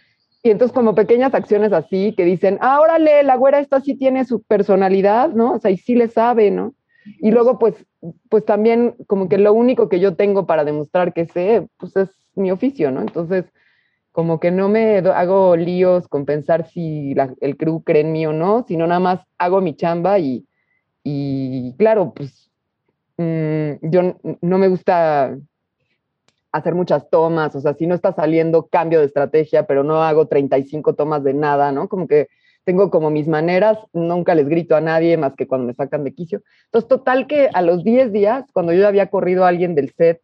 [0.42, 4.24] Y entonces como pequeñas acciones así que dicen, ah, órale, la güera esta sí tiene
[4.24, 5.54] su personalidad, ¿no?
[5.54, 6.74] O sea, y sí le sabe, ¿no?
[7.20, 7.86] Y luego pues,
[8.28, 12.10] pues también como que lo único que yo tengo para demostrar que sé, pues es
[12.34, 13.00] mi oficio, ¿no?
[13.00, 13.44] Entonces
[14.12, 18.32] como que no me hago líos con pensar si el crew cree en mí o
[18.32, 20.46] no, sino nada más hago mi chamba y,
[21.02, 22.50] y claro, pues
[23.16, 25.34] mm, yo no me gusta
[26.52, 30.26] hacer muchas tomas, o sea, si no está saliendo cambio de estrategia, pero no hago
[30.28, 31.88] 35 tomas de nada, ¿no?
[31.88, 32.28] Como que
[32.64, 36.14] tengo como mis maneras, nunca les grito a nadie más que cuando me sacan de
[36.14, 36.42] quicio.
[36.66, 40.20] Entonces, total que a los 10 días, cuando yo había corrido a alguien del set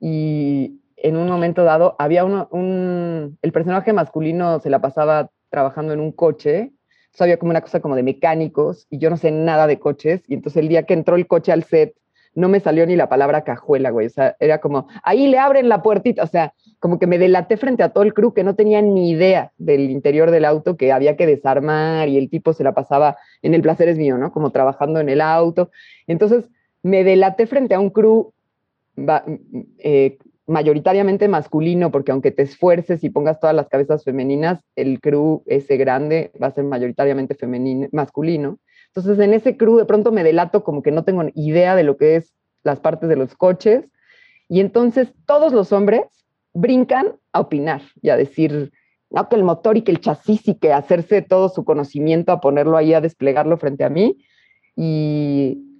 [0.00, 6.00] y en un momento dado había un, el personaje masculino se la pasaba trabajando en
[6.00, 6.72] un coche,
[7.06, 10.22] entonces había como una cosa como de mecánicos y yo no sé nada de coches
[10.28, 11.94] y entonces el día que entró el coche al set
[12.34, 14.06] no me salió ni la palabra cajuela, güey.
[14.06, 16.22] O sea, era como, ahí le abren la puertita.
[16.22, 19.10] O sea, como que me delaté frente a todo el crew que no tenía ni
[19.10, 23.16] idea del interior del auto que había que desarmar y el tipo se la pasaba
[23.42, 24.32] en el placer es mío, ¿no?
[24.32, 25.70] Como trabajando en el auto.
[26.06, 26.48] Entonces,
[26.82, 28.32] me delaté frente a un crew
[29.78, 35.42] eh, mayoritariamente masculino, porque aunque te esfuerces y pongas todas las cabezas femeninas, el crew
[35.46, 38.58] ese grande va a ser mayoritariamente femenino, masculino.
[38.94, 41.96] Entonces, en ese crew de pronto me delato como que no tengo idea de lo
[41.96, 43.84] que es las partes de los coches.
[44.48, 46.02] Y entonces todos los hombres
[46.52, 48.70] brincan a opinar y a decir,
[49.08, 52.40] no, que el motor y que el chasis y que hacerse todo su conocimiento a
[52.40, 54.18] ponerlo ahí, a desplegarlo frente a mí.
[54.76, 55.72] Y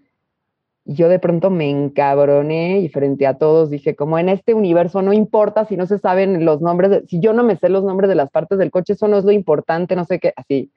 [0.84, 5.12] yo de pronto me encabroné y frente a todos dije, como en este universo no
[5.12, 8.16] importa si no se saben los nombres, si yo no me sé los nombres de
[8.16, 10.72] las partes del coche, eso no es lo importante, no sé qué, así,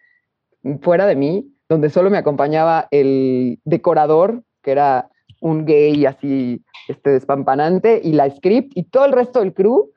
[0.81, 5.09] fuera de mí, donde solo me acompañaba el decorador, que era
[5.41, 9.91] un gay así este, despampanante, y la script, y todo el resto del crew,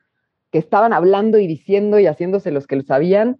[0.51, 3.39] que estaban hablando y diciendo y haciéndose los que lo sabían,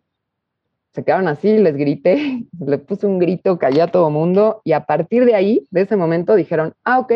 [0.94, 4.86] se quedaron así, les grité, le puse un grito, callé a todo mundo, y a
[4.86, 7.13] partir de ahí, de ese momento, dijeron, ah, ok,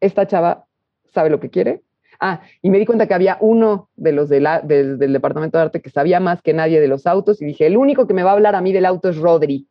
[0.00, 0.66] esta chava
[1.12, 1.82] sabe lo que quiere.
[2.20, 5.88] Ah, y me di cuenta que había uno de los del departamento de arte que
[5.88, 8.34] sabía más que nadie de los autos, y dije, el único que me va a
[8.34, 9.67] hablar a mí del auto es Rodri.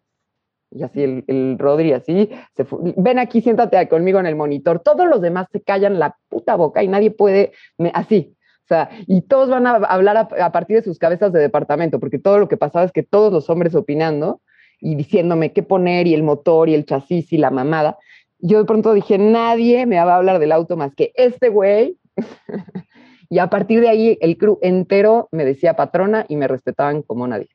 [0.78, 4.80] Y así el, el Rodri así, se ven aquí, siéntate conmigo en el monitor.
[4.80, 7.52] Todos los demás se callan la puta boca y nadie puede,
[7.94, 8.38] así.
[8.64, 12.20] O sea, y todos van a hablar a, partir de sus cabezas de departamento, porque
[12.20, 14.42] todo lo que pasaba es que todos los hombres opinando
[14.82, 17.98] y diciéndome qué poner y el motor y el chasis y la mamada.
[18.40, 21.98] Yo de pronto dije, nadie me va a hablar del auto más que este güey.
[23.30, 27.26] y a partir de ahí el crew entero me decía patrona y me respetaban como
[27.26, 27.48] nadie.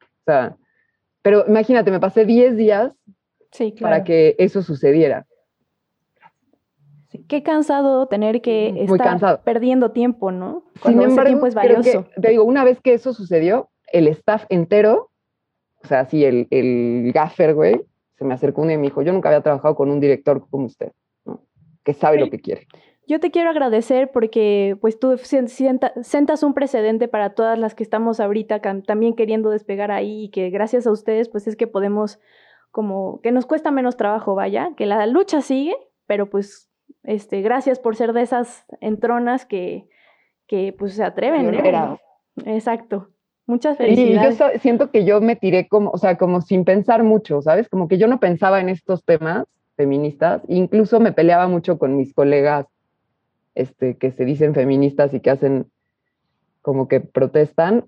[0.00, 0.56] O sea,
[1.22, 2.92] pero imagínate, me pasé 10 días
[3.80, 5.26] para que eso sucediera.
[7.28, 10.64] qué cansado tener que estar perdiendo tiempo, ¿no?
[10.80, 12.06] Cuando Sin tiempo es valioso.
[12.20, 15.10] te digo, una vez que eso sucedió, el staff entero,
[15.82, 17.80] o sea, sí, el, el gaffer, güey,
[18.16, 20.66] se me acercó uno y me dijo, yo nunca había trabajado con un director como
[20.66, 20.92] usted,
[21.24, 21.42] ¿no?
[21.82, 22.66] que sabe lo que quiere.
[23.10, 28.20] Yo te quiero agradecer porque pues tú sentas un precedente para todas las que estamos
[28.20, 32.20] ahorita también queriendo despegar ahí y que gracias a ustedes pues es que podemos
[32.70, 35.74] como que nos cuesta menos trabajo, vaya, que la lucha sigue,
[36.06, 36.70] pero pues
[37.02, 39.88] este gracias por ser de esas entronas que,
[40.46, 41.52] que pues se atreven.
[42.44, 43.08] Exacto.
[43.44, 44.36] Muchas felicidades.
[44.36, 47.68] Y yo siento que yo me tiré como, o sea, como sin pensar mucho, ¿sabes?
[47.68, 52.14] Como que yo no pensaba en estos temas feministas, incluso me peleaba mucho con mis
[52.14, 52.66] colegas
[53.60, 55.66] este, que se dicen feministas y que hacen
[56.62, 57.86] como que protestan.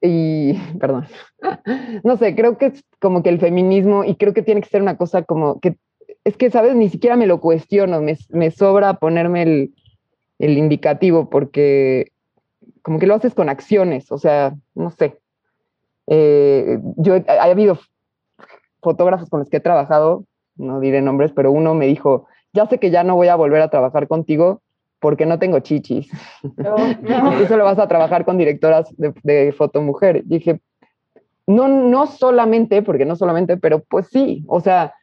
[0.00, 1.06] Y, perdón,
[2.04, 4.82] no sé, creo que es como que el feminismo, y creo que tiene que ser
[4.82, 5.76] una cosa como que
[6.24, 6.76] es que, ¿sabes?
[6.76, 9.74] Ni siquiera me lo cuestiono, me, me sobra ponerme el,
[10.38, 12.12] el indicativo porque
[12.82, 15.18] como que lo haces con acciones, o sea, no sé.
[16.08, 17.78] Eh, yo, ha habido
[18.82, 20.24] fotógrafos con los que he trabajado,
[20.56, 23.62] no diré nombres, pero uno me dijo, ya sé que ya no voy a volver
[23.62, 24.61] a trabajar contigo
[25.02, 26.08] porque no tengo chichis.
[26.56, 27.46] No, no.
[27.48, 30.22] solo vas a trabajar con directoras de, de fotomujer.
[30.24, 30.60] Dije,
[31.46, 34.94] no, no solamente, porque no solamente, pero pues sí, o sea,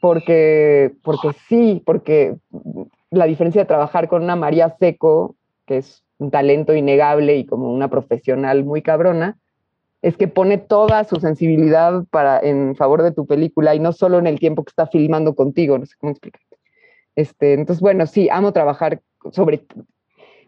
[0.00, 2.36] porque, porque sí, porque
[3.10, 5.34] la diferencia de trabajar con una María Seco,
[5.66, 9.36] que es un talento innegable y como una profesional muy cabrona,
[10.00, 14.18] es que pone toda su sensibilidad para, en favor de tu película y no solo
[14.18, 16.40] en el tiempo que está filmando contigo, no sé cómo explicar.
[17.16, 19.00] Este, entonces, bueno, sí, amo trabajar
[19.32, 19.66] sobre...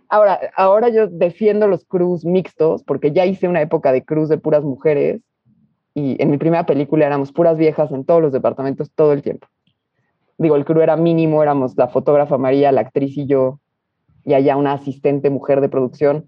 [0.09, 4.39] Ahora, ahora yo defiendo los crews mixtos porque ya hice una época de crews de
[4.39, 5.21] puras mujeres
[5.95, 9.49] y en mi primera película éramos puras viejas en todos los departamentos todo el tiempo.
[10.39, 13.61] Digo, el crew era mínimo, éramos la fotógrafa María, la actriz y yo,
[14.25, 16.27] y allá una asistente mujer de producción,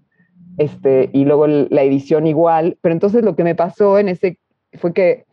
[0.57, 4.39] este, y luego la edición igual, pero entonces lo que me pasó en ese
[4.73, 5.25] fue que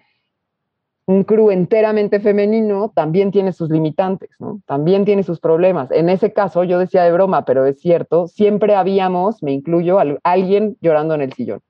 [1.07, 4.61] un crew enteramente femenino también tiene sus limitantes, ¿no?
[4.67, 5.91] También tiene sus problemas.
[5.93, 10.77] En ese caso, yo decía de broma, pero es cierto, siempre habíamos, me incluyo, alguien
[10.81, 11.61] llorando en el sillón.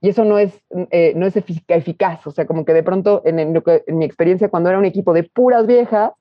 [0.00, 3.38] Y eso no es, eh, no es eficaz, o sea, como que de pronto, en,
[3.38, 6.12] en, en mi experiencia, cuando era un equipo de puras viejas,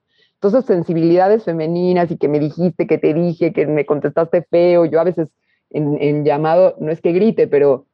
[0.41, 5.00] entonces, sensibilidades femeninas y que me dijiste, que te dije, que me contestaste feo, yo
[5.00, 5.28] a veces
[5.69, 7.86] en, llamado, no es que grite, pero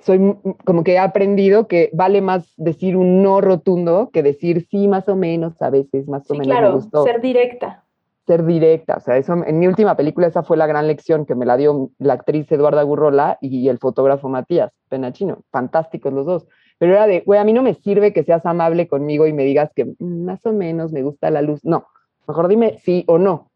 [0.00, 4.88] soy como que he aprendido que vale más decir un no rotundo que decir sí,
[4.88, 6.46] más o menos, a veces, más o sí, menos.
[6.46, 7.04] Claro, me gustó.
[7.04, 7.84] ser directa.
[8.26, 11.34] Ser directa, o sea, eso en mi última película esa fue la gran lección que
[11.34, 16.46] me la dio la actriz Eduarda Gurrola y el fotógrafo Matías Penachino, fantásticos los dos.
[16.76, 19.44] Pero era de, güey, a mí no me sirve que seas amable conmigo y me
[19.44, 21.64] digas que más o menos me gusta la luz.
[21.64, 21.86] No,
[22.26, 23.50] mejor dime sí o no.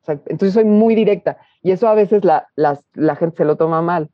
[0.00, 3.44] O sea, entonces soy muy directa y eso a veces la, la, la gente se
[3.44, 4.08] lo toma mal.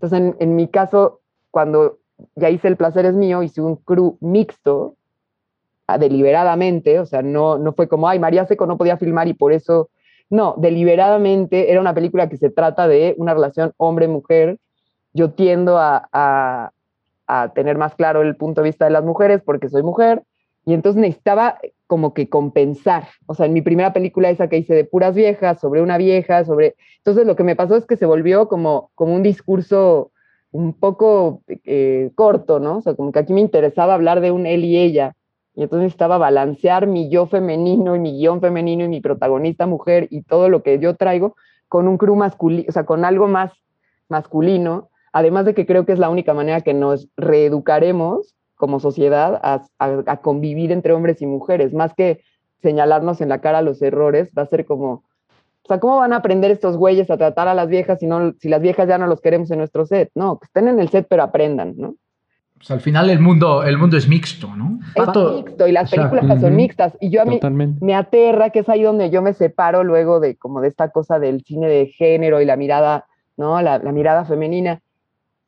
[0.00, 1.98] Entonces, en, mi caso, cuando
[2.36, 4.94] ya hice El placer es mío, hice un crew mixto,
[5.98, 9.52] deliberadamente, o sea, no, no fue como, ay, María Seco no podía filmar y por
[9.52, 9.90] eso,
[10.30, 14.58] no, deliberadamente era una película que se trata de una relación hombre-mujer.
[15.14, 16.08] Yo tiendo a,
[17.26, 20.22] a tener más claro el punto de vista de las mujeres porque soy mujer
[20.68, 23.08] y entonces necesitaba como que compensar.
[23.24, 26.44] O sea, en mi primera película esa que hice de puras viejas, sobre una vieja,
[26.44, 26.76] sobre...
[26.98, 30.10] Entonces lo que me pasó es que se volvió como, como un discurso
[30.50, 32.76] un poco eh, corto, ¿no?
[32.76, 35.16] O sea, como que aquí me interesaba hablar de un él y ella.
[35.54, 40.06] Y entonces necesitaba balancear mi yo femenino y mi guion femenino y mi protagonista mujer
[40.10, 41.34] y todo lo que yo traigo
[41.68, 43.52] con un crew masculino, o sea, con algo más
[44.10, 44.90] masculino.
[45.14, 49.62] Además de que creo que es la única manera que nos reeducaremos como sociedad a,
[49.78, 52.20] a, a, convivir entre hombres y mujeres, más que
[52.60, 54.90] señalarnos en la cara los errores, va a ser como,
[55.62, 58.34] o sea, ¿cómo van a aprender estos güeyes a tratar a las viejas si, no,
[58.40, 60.10] si las viejas ya no los queremos en nuestro set?
[60.14, 61.94] No, que estén en el set pero aprendan, ¿no?
[62.56, 64.80] Pues al final el mundo, el mundo es mixto, ¿no?
[64.88, 66.56] Es Pato, mixto y las películas o sea, son uh -huh.
[66.56, 66.98] mixtas.
[67.00, 67.84] Y yo a mí Totalmente.
[67.84, 71.20] me aterra que es ahí donde yo me separo luego de como de esta cosa
[71.20, 73.62] del cine de género y la mirada, ¿no?
[73.62, 74.80] La, la mirada femenina.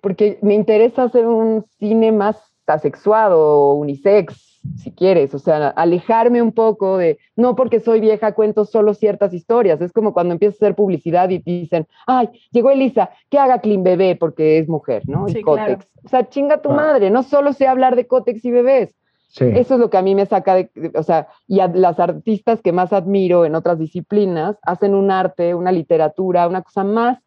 [0.01, 6.53] Porque me interesa hacer un cine más asexuado, unisex, si quieres, o sea, alejarme un
[6.53, 10.67] poco de, no porque soy vieja cuento solo ciertas historias, es como cuando empiezas a
[10.67, 15.29] hacer publicidad y dicen, ay, llegó Elisa, que haga Clean Bebé porque es mujer, ¿no?
[15.29, 15.67] Sí, y Cotex.
[15.67, 15.85] Claro.
[16.05, 16.75] O sea, chinga tu ah.
[16.75, 18.95] madre, no solo sé hablar de Cotex y bebés.
[19.29, 19.45] Sí.
[19.45, 22.01] Eso es lo que a mí me saca de, de, o sea, y a las
[22.01, 27.19] artistas que más admiro en otras disciplinas hacen un arte, una literatura, una cosa más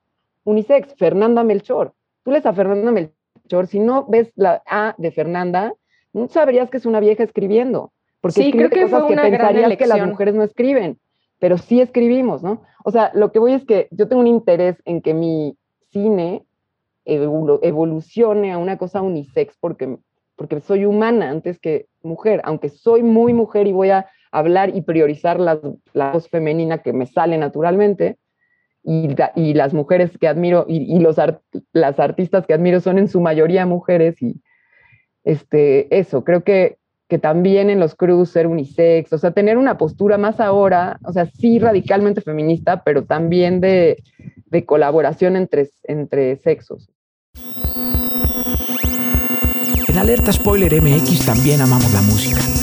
[0.44, 0.96] unisex.
[0.96, 1.94] Fernanda Melchor.
[2.24, 3.16] Tú lees a Fernanda Melchor,
[3.68, 5.74] si no ves la A de Fernanda,
[6.14, 7.92] no sabrías que es una vieja escribiendo.
[8.22, 10.98] Porque sí, escribe creo que cosas que pensarías que las mujeres no escriben,
[11.40, 12.62] pero sí escribimos, ¿no?
[12.86, 15.58] O sea, lo que voy es que yo tengo un interés en que mi
[15.92, 16.46] cine
[17.06, 19.98] evolucione a una cosa unisex porque,
[20.38, 24.82] porque soy humana antes que mujer, aunque soy muy mujer y voy a hablar y
[24.82, 25.60] priorizar la,
[25.92, 28.18] la voz femenina que me sale naturalmente,
[28.84, 31.18] y, las mujeres que admiro y, los
[31.72, 34.42] las artistas que admiro son en su mayoría mujeres y
[35.24, 36.78] este, eso, creo que,
[37.08, 41.14] que también en los crews ser unisex, o sea, tener una postura más ahora, o
[41.14, 44.04] sea, sí radicalmente feminista, pero también de,
[44.48, 46.90] de colaboración entre, entre sexos.
[49.88, 52.63] En Alerta Spoiler MX también amamos la música.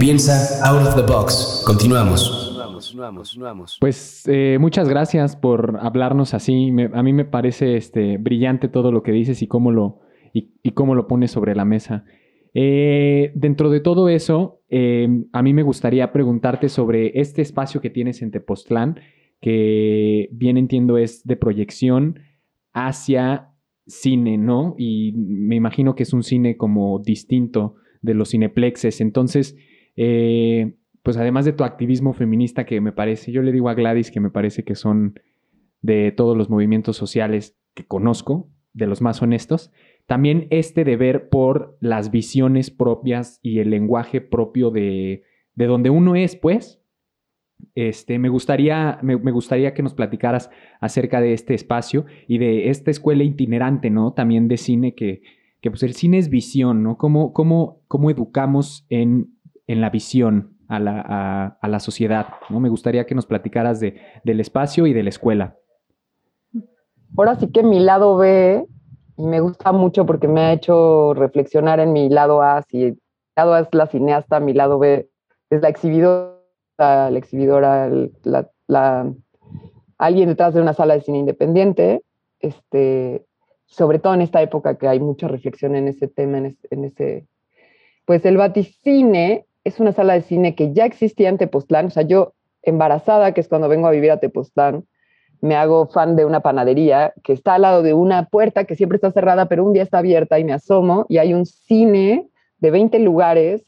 [0.00, 1.62] Piensa out of the box.
[1.66, 2.56] Continuamos.
[3.80, 6.72] Pues eh, muchas gracias por hablarnos así.
[6.94, 10.00] A mí me parece este, brillante todo lo que dices y cómo lo,
[10.32, 12.06] y, cómo lo pones sobre la mesa.
[12.54, 17.90] Eh, dentro de todo eso, eh, a mí me gustaría preguntarte sobre este espacio que
[17.90, 19.00] tienes en Tepoztlán,
[19.42, 22.20] que bien entiendo es de proyección
[22.72, 23.50] hacia
[23.86, 24.76] cine, ¿no?
[24.78, 29.02] Y me imagino que es un cine como distinto de los cineplexes.
[29.02, 29.56] Entonces,
[30.02, 34.10] eh, pues además de tu activismo feminista que me parece, yo le digo a Gladys
[34.10, 35.20] que me parece que son
[35.82, 39.72] de todos los movimientos sociales que conozco, de los más honestos,
[40.06, 45.24] también este deber por las visiones propias y el lenguaje propio de,
[45.54, 46.80] de donde uno es, pues.
[47.74, 50.48] Este, me, gustaría, me, gustaría que nos platicaras
[50.80, 54.14] acerca de este espacio y de esta escuela itinerante, ¿no?
[54.14, 55.20] También de cine, que,
[55.60, 56.96] que pues el cine es visión, ¿no?
[56.96, 59.34] ¿Cómo, cómo, cómo educamos en,
[59.72, 62.60] en la visión a la, a, la sociedad, ¿no?
[62.60, 65.56] Me gustaría que nos platicaras de, del espacio y de la escuela.
[67.16, 68.66] Ahora sí que mi lado B,
[69.16, 72.96] y me gusta mucho porque me ha hecho reflexionar en mi lado A, si mi
[73.36, 75.08] lado A es la cineasta, mi lado B
[75.50, 76.36] es la exhibidora,
[76.78, 77.88] la exhibidora,
[78.22, 79.12] la, la-
[79.98, 82.02] alguien detrás de una sala de cine independiente,
[82.38, 83.26] este,
[83.66, 86.84] sobre todo en esta época que hay mucha reflexión en ese tema, en ese, en
[86.84, 87.26] ese-
[88.06, 92.02] pues el Vaticine es una sala de cine que ya existía en Tepoztlán, o sea,
[92.02, 94.84] yo embarazada, que es cuando vengo a vivir a Tepoztlán,
[95.40, 98.96] me hago fan de una panadería que está al lado de una puerta que siempre
[98.96, 102.70] está cerrada, pero un día está abierta y me asomo y hay un cine de
[102.70, 103.64] 20 lugares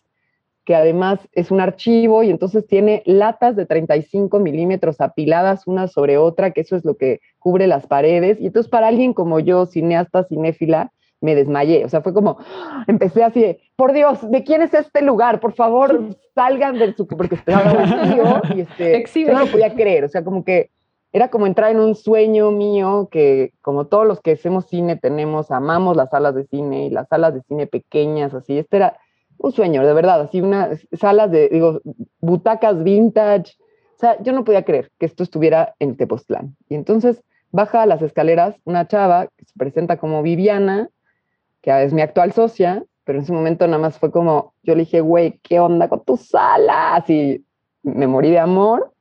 [0.65, 6.19] que además es un archivo y entonces tiene latas de 35 milímetros apiladas una sobre
[6.19, 8.41] otra, que eso es lo que cubre las paredes.
[8.41, 10.93] Y entonces para alguien como yo, cineasta, cinéfila,
[11.23, 11.85] me desmayé.
[11.85, 12.37] O sea, fue como,
[12.87, 15.41] empecé así de, por Dios, ¿de quién es este lugar?
[15.41, 17.07] Por favor, salgan del su...
[17.07, 20.05] porque estaba vacío y este, yo no lo podía creer.
[20.05, 20.71] O sea, como que
[21.13, 25.51] era como entrar en un sueño mío que como todos los que hacemos cine tenemos,
[25.51, 28.59] amamos las salas de cine y las salas de cine pequeñas, así.
[28.59, 28.99] Este era
[29.39, 31.81] un sueño, de verdad, así unas salas de, digo,
[32.21, 33.55] butacas vintage.
[33.97, 36.57] O sea, yo no podía creer que esto estuviera en Tepoztlán.
[36.69, 40.89] Y entonces baja a las escaleras una chava que se presenta como Viviana,
[41.63, 44.81] que es mi actual socia, pero en ese momento nada más fue como, yo le
[44.81, 46.97] dije, güey, ¿qué onda con tu sala?
[46.97, 47.45] Así
[47.83, 48.93] me morí de amor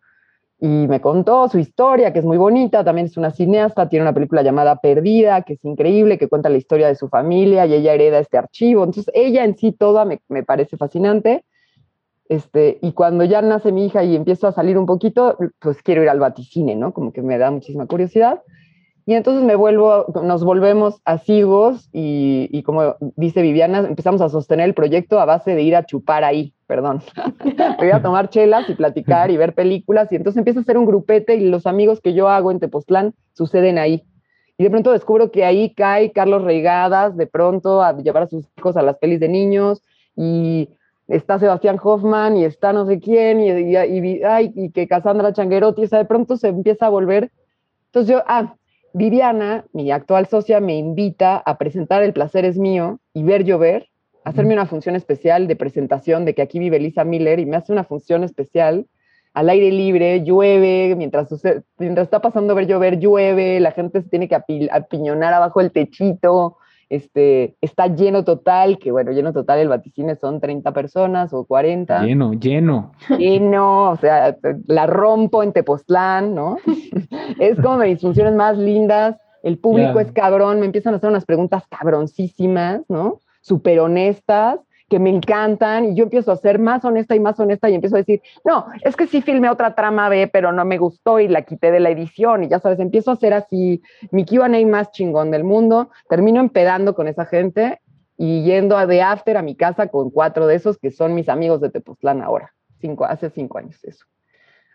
[0.59, 4.13] y me contó su historia, que es muy bonita, también es una cineasta, tiene una
[4.13, 7.93] película llamada Perdida, que es increíble, que cuenta la historia de su familia y ella
[7.93, 8.83] hereda este archivo.
[8.83, 11.43] Entonces, ella en sí toda me, me parece fascinante.
[12.29, 16.03] Este, y cuando ya nace mi hija y empiezo a salir un poquito, pues quiero
[16.03, 16.93] ir al vaticine, ¿no?
[16.93, 18.41] Como que me da muchísima curiosidad.
[19.05, 24.67] Y entonces me vuelvo, nos volvemos asigos y, y como dice Viviana, empezamos a sostener
[24.67, 27.01] el proyecto a base de ir a chupar ahí, perdón.
[27.79, 30.85] Voy a tomar chelas y platicar y ver películas y entonces empieza a ser un
[30.85, 34.03] grupete y los amigos que yo hago en Tepoztlán suceden ahí.
[34.57, 38.47] Y de pronto descubro que ahí cae Carlos Reigadas, de pronto a llevar a sus
[38.57, 39.81] hijos a las pelis de niños
[40.15, 40.69] y
[41.07, 45.85] está Sebastián Hoffman y está no sé quién y, y, y, ay, que Cassandra Changuerotti,
[45.85, 47.31] o sea, de pronto se empieza a volver.
[47.87, 48.55] Entonces yo, ah,
[48.93, 53.87] Viviana, mi actual socia, me invita a presentar El placer es mío y ver llover,
[54.25, 57.71] hacerme una función especial de presentación de que aquí vive Lisa Miller y me hace
[57.71, 58.87] una función especial.
[59.33, 64.09] Al aire libre, llueve, mientras, sucede, mientras está pasando ver llover, llueve, la gente se
[64.09, 66.57] tiene que api apiñonar abajo del techito,
[66.91, 72.03] este, está lleno total, que bueno, lleno total el vaticine son 30 personas o 40.
[72.03, 72.91] Lleno, lleno.
[73.17, 74.35] Lleno, o sea,
[74.67, 76.57] la rompo en Tepoztlán, ¿no?
[77.39, 80.01] es como de mis funciones más lindas, el público yeah.
[80.01, 83.21] es cabrón, me empiezan a hacer unas preguntas cabroncísimas, ¿no?
[83.39, 84.59] Súper honestas,
[84.91, 87.95] que me encantan, y yo empiezo a ser más honesta y más honesta, y empiezo
[87.95, 91.29] a decir, no, es que sí filmé otra trama B, pero no me gustó y
[91.29, 93.81] la quité de la edición, y ya sabes, empiezo a hacer así
[94.11, 97.79] mi QA más chingón del mundo, termino empedando con esa gente
[98.17, 101.29] y yendo a de after a mi casa con cuatro de esos que son mis
[101.29, 104.05] amigos de Tepoztlán ahora, cinco, hace cinco años eso.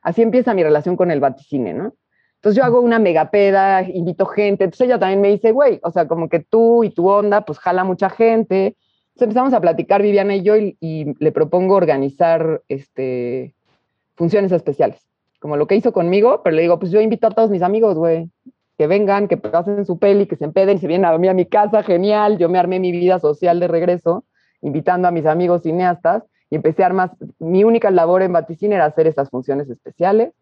[0.01, 1.93] Así empieza mi relación con el vaticine, ¿no?
[2.37, 6.09] Entonces yo hago una megapeda, invito gente, entonces ella también me dice, güey, o sea,
[6.09, 8.77] como que tú y tu onda, pues jala mucha gente,
[9.17, 13.55] entonces empezamos a platicar Viviana y yo y, le propongo organizar este,
[14.15, 15.09] funciones especiales,
[15.41, 17.97] como lo que hizo conmigo, pero le digo, pues yo invito a todos mis amigos,
[17.97, 18.31] güey.
[18.77, 21.47] que vengan, que pasen su peli, que se empeden, se vienen a dormir a mi
[21.47, 22.37] casa, genial.
[22.37, 24.27] Yo me armé mi vida social de regreso,
[24.61, 28.85] invitando a mis amigos cineastas y empecé a armar, mi única labor en Vaticine era
[28.85, 30.35] hacer estas funciones especiales,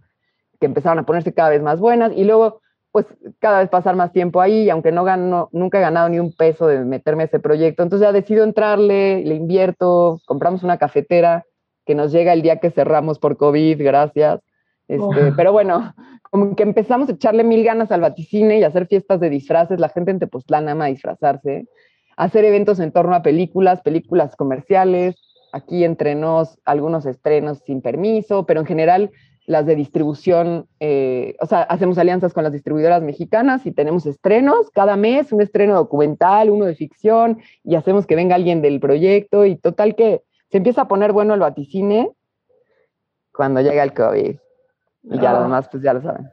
[0.59, 2.61] que empezaron a ponerse cada vez más buenas y luego
[2.95, 3.07] pues
[3.41, 6.33] cada vez pasar más tiempo ahí, y aunque no gano, nunca he ganado ni un
[6.33, 11.45] peso de meterme a ese proyecto, entonces ya decido entrarle, le invierto, compramos una cafetera
[11.85, 14.43] que nos llega el día que cerramos por COVID, gracias.
[14.87, 15.93] Este, Pero bueno,
[16.31, 19.89] como que empezamos a echarle mil ganas al vaticine y hacer fiestas de disfraces, la
[19.89, 21.67] gente en Tepoztlán ama disfrazarse,
[22.17, 25.17] hacer eventos en torno a películas, películas comerciales,
[25.53, 29.11] aquí entre nos algunos estrenos sin permiso, pero en general
[29.47, 34.71] las de distribución, eh, o sea, hacemos alianzas con las distribuidoras mexicanas y tenemos estrenos
[34.71, 39.45] cada mes, un estreno documental, uno de ficción, y hacemos que venga alguien del proyecto
[39.45, 42.11] y total que se empieza a poner bueno el vaticine
[43.33, 44.37] cuando llega el COVID.
[45.07, 46.31] Y ya lo demás, pues ya lo saben.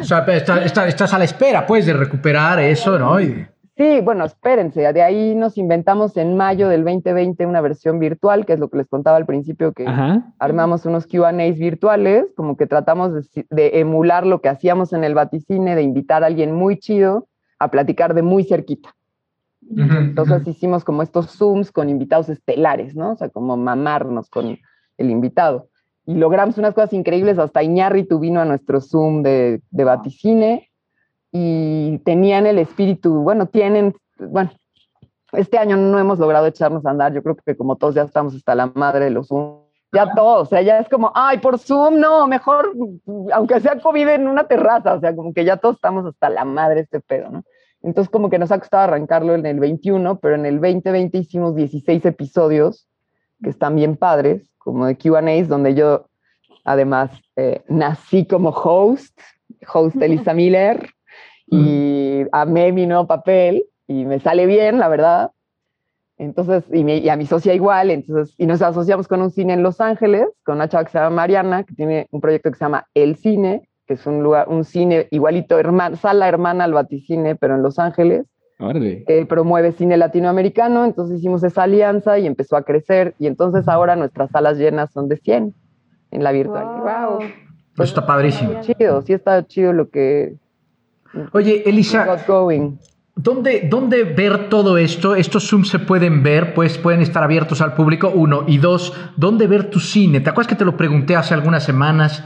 [0.00, 3.20] O sea, estás a la espera, pues, de recuperar eso, ¿no?
[3.20, 3.46] Y...
[3.80, 8.52] Sí, bueno, espérense, de ahí nos inventamos en mayo del 2020 una versión virtual, que
[8.52, 9.86] es lo que les contaba al principio, que
[10.38, 15.76] armamos unos QAs virtuales, como que tratamos de, emular lo que hacíamos en el vaticine,
[15.76, 17.26] de invitar a alguien muy chido
[17.58, 18.94] a platicar de muy cerquita.
[19.62, 23.12] Entonces hicimos como estos Zooms con invitados estelares, ¿no?
[23.12, 24.58] O sea, como mamarnos con
[24.98, 25.70] el invitado.
[26.04, 30.69] Y logramos unas cosas increíbles, hasta Iñárritu vino a nuestro Zoom de, de vaticine
[31.32, 34.50] y tenían el espíritu, bueno, tienen, bueno,
[35.32, 38.34] este año no hemos logrado echarnos a andar, yo creo que como todos ya estamos
[38.34, 39.60] hasta la madre de los Zoom,
[39.92, 42.72] ya todos, o sea, ya es como, ay, por Zoom, no, mejor,
[43.32, 46.44] aunque sea COVID en una terraza, o sea, como que ya todos estamos hasta la
[46.44, 47.44] madre este pedo, ¿no?
[47.82, 51.56] Entonces como que nos ha costado arrancarlo en el 21, pero en el 2020 hicimos
[51.56, 52.86] 16 episodios
[53.42, 56.06] que están bien padres, como de Q&As, donde yo
[56.64, 59.18] además eh, nací como host,
[59.72, 60.90] host Elisa Miller,
[61.50, 65.32] y amé mi nuevo papel y me sale bien, la verdad.
[66.16, 69.80] Entonces, y, a mi socia igual, entonces, y nos asociamos con un cine en Los
[69.80, 72.86] Ángeles, con una chava que se llama Mariana, que tiene un proyecto que se llama
[72.92, 75.56] El Cine, que es un lugar, un cine igualito,
[75.96, 78.26] sala hermana al Baticine, pero en Los Ángeles,
[78.58, 83.96] que promueve cine latinoamericano, entonces hicimos esa alianza y empezó a crecer, y entonces ahora
[83.96, 85.54] nuestras salas llenas son de 100
[86.10, 86.66] en la virtual.
[86.66, 87.18] Wow.
[87.74, 88.60] Pues está padrísimo.
[88.60, 90.36] Chido, sí está chido lo que,
[91.32, 92.06] Oye, Elisa,
[93.16, 95.16] ¿dónde, ¿dónde ver todo esto?
[95.16, 96.54] ¿Estos Zooms se pueden ver?
[96.54, 98.44] Pues pueden estar abiertos al público, uno.
[98.46, 100.20] Y dos, ¿dónde ver tu cine?
[100.20, 102.24] ¿Te acuerdas que te lo pregunté hace algunas semanas?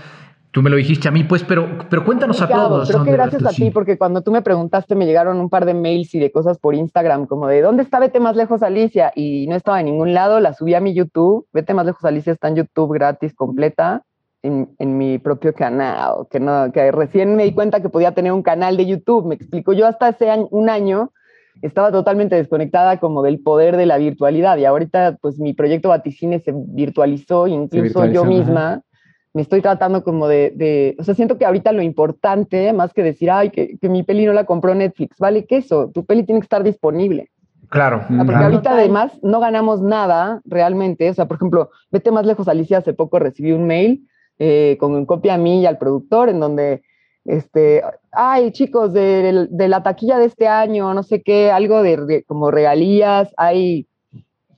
[0.50, 2.88] Tú me lo dijiste a mí, pues, pero, pero cuéntanos a todos.
[2.88, 5.74] Creo que gracias a ti, porque cuando tú me preguntaste me llegaron un par de
[5.74, 9.10] mails y de cosas por Instagram, como de ¿dónde está Vete Más Lejos Alicia?
[9.16, 11.48] Y no estaba en ningún lado, la subí a mi YouTube.
[11.52, 14.04] Vete Más Lejos Alicia está en YouTube gratis, completa
[14.44, 18.42] en, mi propio canal, que, no, que recién me di cuenta que podía tener un
[18.42, 19.26] canal de YouTube.
[19.26, 21.12] Me explico, yo hasta hace un año
[21.62, 26.40] estaba totalmente desconectada como del poder de la virtualidad y ahorita pues mi proyecto Vaticine
[26.40, 28.82] se virtualizó, incluso yo misma
[29.32, 33.02] me estoy tratando como de, de, o sea, siento que ahorita lo importante, más que
[33.02, 36.22] decir, ay, que, que mi peli no la compró Netflix, vale, que eso, tu peli
[36.22, 37.30] tiene que estar disponible.
[37.68, 38.04] Claro.
[38.06, 41.10] porque ahorita además no ganamos nada realmente.
[41.10, 44.06] O sea, por ejemplo, vete más lejos, Alicia, hace poco recibí un mail
[44.38, 46.82] eh, con copia a mí y al productor, en donde,
[47.24, 47.82] este,
[48.12, 53.32] ay, chicos, de, la taquilla de este año, no sé qué, algo de, como regalías,
[53.36, 53.86] hay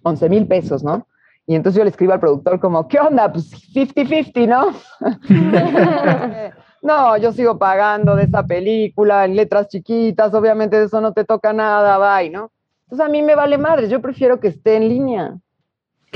[0.02, 1.06] 11 mil pesos, ¿no?
[1.46, 3.30] Y entonces yo le escribo al productor como, ¿qué onda?
[3.30, 4.72] Pues 50-50, ¿no?
[6.82, 11.24] no, yo sigo pagando de esa película en letras chiquitas, obviamente de eso no te
[11.24, 12.50] toca nada, bye, ¿no?
[12.84, 15.38] Entonces a mí me vale madre, yo prefiero que esté en línea.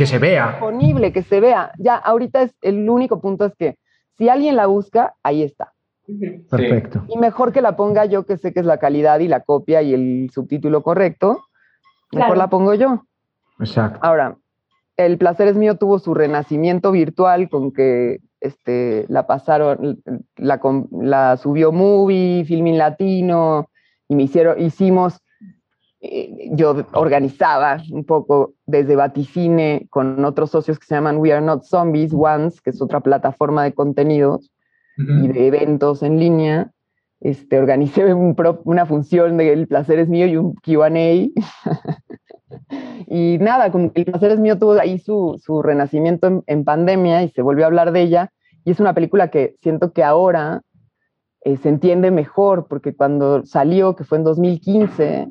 [0.01, 0.53] Que se vea.
[0.53, 1.73] Disponible, que se vea.
[1.77, 3.77] Ya, ahorita es el único punto es que
[4.17, 5.75] si alguien la busca, ahí está.
[6.49, 7.05] Perfecto.
[7.07, 9.83] Y mejor que la ponga yo, que sé que es la calidad y la copia
[9.83, 11.43] y el subtítulo correcto,
[12.13, 13.05] mejor la pongo yo.
[13.59, 13.99] Exacto.
[14.01, 14.39] Ahora,
[14.97, 20.01] El placer es mío tuvo su renacimiento virtual con que este, la pasaron,
[20.37, 20.61] la,
[20.93, 23.69] la subió Movie, Filming Latino,
[24.09, 25.21] y me hicieron, hicimos
[26.53, 31.65] yo organizaba un poco desde Vaticine con otros socios que se llaman We Are Not
[31.65, 34.51] Zombies Once, que es otra plataforma de contenidos
[34.97, 36.71] y de eventos en línea.
[37.21, 40.89] Este, organicé una función de El placer es mío y un QA.
[43.07, 47.29] y nada, como El placer es mío tuvo ahí su, su renacimiento en, pandemia y
[47.29, 48.33] se volvió a hablar de ella.
[48.65, 50.63] Y es una película que siento que ahora
[51.43, 55.31] eh, se entiende mejor, porque cuando salió, que fue en 2015,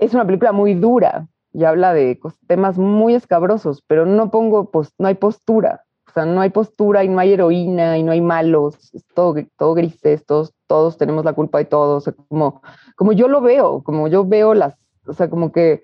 [0.00, 5.08] es una película muy dura y habla de temas muy escabrosos, pero no pongo, no
[5.08, 5.84] hay postura.
[6.08, 9.36] O sea, no hay postura y no hay heroína y no hay malos, es todo,
[9.56, 12.62] todo grises, todo, todos tenemos la culpa de todo, o sea, como,
[12.96, 14.74] como yo lo veo, como yo veo las,
[15.06, 15.82] o sea, como que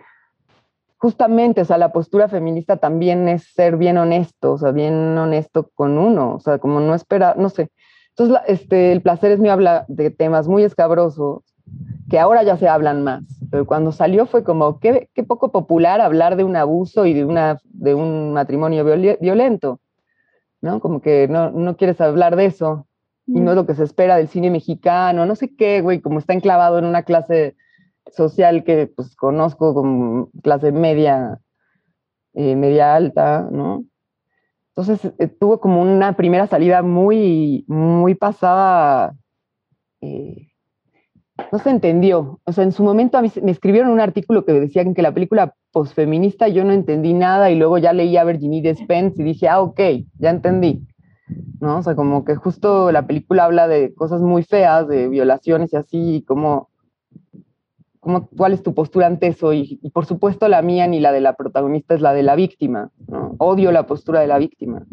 [0.96, 5.70] justamente, o sea, la postura feminista también es ser bien honesto, o sea, bien honesto
[5.74, 7.70] con uno, o sea, como no esperar, no sé.
[8.16, 11.44] Entonces, este, el placer es mío habla de temas muy escabrosos
[12.10, 16.00] que ahora ya se hablan más, pero cuando salió fue como, qué, qué poco popular
[16.00, 18.84] hablar de un abuso y de, una, de un matrimonio
[19.20, 19.80] violento,
[20.60, 20.80] ¿no?
[20.80, 22.86] Como que no, no quieres hablar de eso,
[23.26, 26.18] y no es lo que se espera del cine mexicano, no sé qué, güey, como
[26.18, 27.56] está enclavado en una clase
[28.12, 31.40] social que pues conozco como clase media,
[32.34, 33.84] eh, media alta, ¿no?
[34.76, 39.16] Entonces eh, tuvo como una primera salida muy, muy pasada,
[40.00, 40.45] eh,
[41.52, 42.40] no se entendió.
[42.44, 45.12] O sea, en su momento a mí me escribieron un artículo que decían que la
[45.12, 49.48] película posfeminista yo no entendí nada y luego ya leí a Virginie Despens y dije,
[49.48, 49.80] ah, ok,
[50.18, 50.86] ya entendí.
[51.60, 51.78] ¿No?
[51.78, 55.76] O sea, como que justo la película habla de cosas muy feas, de violaciones y
[55.76, 56.70] así, y como
[58.36, 59.52] ¿Cuál es tu postura ante eso?
[59.52, 62.90] Y, por supuesto la mía ni la de la protagonista es la de la víctima.
[63.38, 64.86] Odio la postura de la víctima,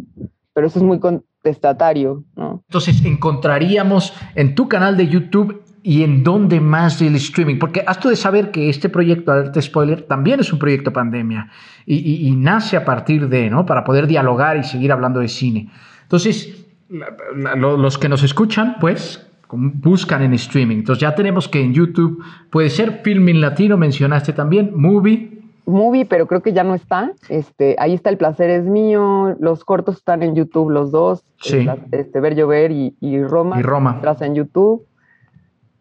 [0.54, 2.24] pero eso es muy contestatario.
[2.36, 8.02] Entonces, encontraríamos en tu canal de YouTube y en dónde más del streaming, porque has
[8.02, 11.50] de saber que este proyecto, Alerta Spoiler, también es un proyecto pandemia
[11.86, 13.66] y, nace a partir de, ¿no?
[13.66, 15.70] Para poder dialogar y seguir hablando de cine.
[16.04, 20.78] Entonces, los que nos escuchan, pues, buscan en streaming.
[20.78, 25.42] Entonces ya tenemos que en YouTube puede ser Filming Latino, mencionaste también, Movie.
[25.66, 27.12] Movie, pero creo que ya no está.
[27.30, 29.36] Este, ahí está El placer es mío.
[29.40, 31.24] Los cortos están en YouTube los dos.
[31.42, 31.66] Sí.
[31.92, 33.60] Este, Ver Llover y, Roma.
[33.60, 33.96] Y Roma.
[33.96, 34.86] Estás en YouTube.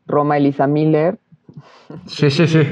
[0.06, 1.18] Roma Elisa Miller.
[2.06, 2.66] Sí, sí, sí.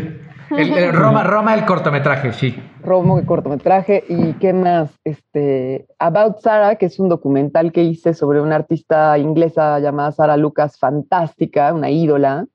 [0.51, 2.55] El, Roma, Roma, el cortometraje, sí.
[2.83, 4.05] Roma, el cortometraje.
[4.09, 4.91] ¿Y qué más?
[5.05, 10.37] Este, About Sarah, que es un documental que hice sobre una artista inglesa llamada Sarah
[10.37, 12.47] Lucas, fantástica, una ídola,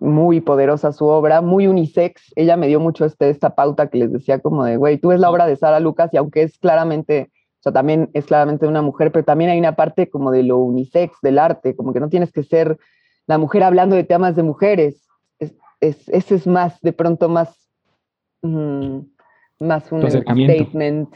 [0.00, 2.32] muy poderosa su obra, muy unisex.
[2.36, 5.20] Ella me dio mucho este, esta pauta que les decía como de, güey, tú ves
[5.20, 8.82] la obra de Sarah Lucas y aunque es claramente, o sea, también es claramente una
[8.82, 12.08] mujer, pero también hay una parte como de lo unisex del arte, como que no
[12.08, 12.78] tienes que ser
[13.26, 15.02] la mujer hablando de temas de mujeres
[15.82, 17.68] ese es más, de pronto más,
[18.42, 18.98] mm,
[19.58, 21.12] más un statement.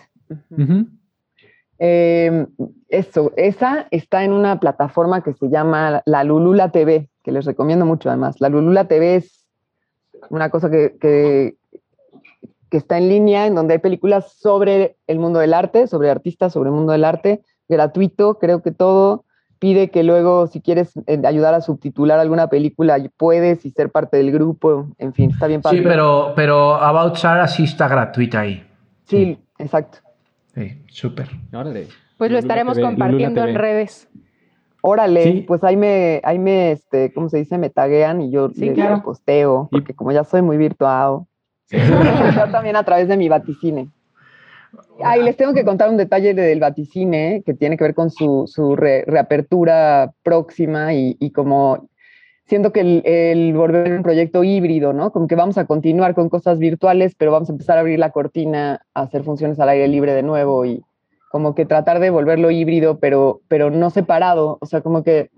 [1.79, 2.47] Em,
[2.89, 7.87] eso, esa está en una plataforma que se llama La Lulula TV, que les recomiendo
[7.87, 8.41] mucho además.
[8.41, 9.47] La Lulula TV es
[10.31, 11.57] una cosa que, que,
[12.71, 16.55] que, está en línea, en donde hay películas sobre el mundo del arte, sobre artistas,
[16.55, 19.26] sobre el mundo del arte, gratuito, creo que todo
[19.67, 24.17] pide que luego, si quieres eh, ayudar a subtitular alguna película, puedes y ser parte
[24.17, 24.87] del grupo.
[24.97, 28.65] En fin, está bien Sí, pero, pero About Sarah sí está gratuita ahí.
[29.07, 29.99] Sí, exacto.
[30.55, 31.31] Sí, súper.
[32.17, 34.09] Pues lo estaremos compartiendo en redes.
[34.83, 37.59] Órale, pues ahí me, ahí me, este, ¿cómo se dice?
[37.59, 41.23] Me taguean y yo les posteo, porque como ya soy muy virtual,
[41.71, 43.91] yo también a través de mi vaticine.
[45.03, 48.45] Ay, les tengo que contar un detalle del Vaticine que tiene que ver con su,
[48.47, 51.89] su reapertura próxima y, y, como
[52.47, 55.13] siento que el, el, volver un proyecto híbrido, ¿no?
[55.13, 58.11] Como que vamos a continuar con cosas virtuales, pero vamos a empezar a abrir la
[58.11, 60.83] cortina, a hacer funciones al aire libre de nuevo y
[61.31, 64.59] como que tratar de volverlo híbrido, pero, pero no separado.
[64.61, 65.31] O sea, como que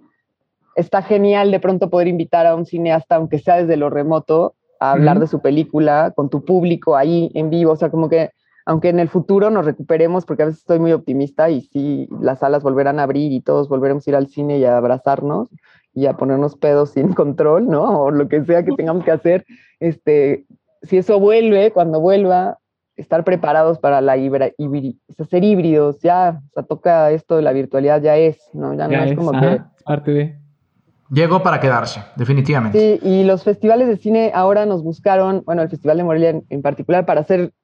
[0.76, 4.92] está genial de pronto poder invitar a un cineasta, aunque sea desde lo remoto, a
[4.92, 7.72] hablar de su película con tu público ahí en vivo.
[7.72, 8.30] O sea, como que
[8.68, 12.40] aunque en el futuro nos recuperemos, porque a veces estoy muy optimista y sí, las
[12.40, 15.48] salas volverán a abrir y todos volveremos a ir al cine y a abrazarnos
[15.94, 18.02] y a ponernos pedos sin control, ¿no?
[18.02, 19.46] O lo que sea que tengamos que hacer,
[19.80, 20.44] este,
[20.82, 22.58] si eso vuelve, cuando vuelva,
[22.96, 24.50] estar preparados para la híbrida,
[25.30, 28.74] ser híbridos, ya, o sea, toca esto de la virtualidad, ya es, ¿no?
[28.74, 29.62] Ya, no es, como que...
[29.86, 30.38] Parte de...
[31.10, 32.78] Llegó para quedarse, definitivamente.
[32.78, 36.44] Sí, y los festivales de cine ahora nos buscaron, bueno, el Festival de Morelia en,
[36.50, 37.54] en particular, para hacer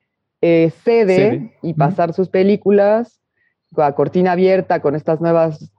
[0.47, 3.18] eh, cede, y pasar sus películas
[3.78, 5.72] a cortina abierta con estas nuevas.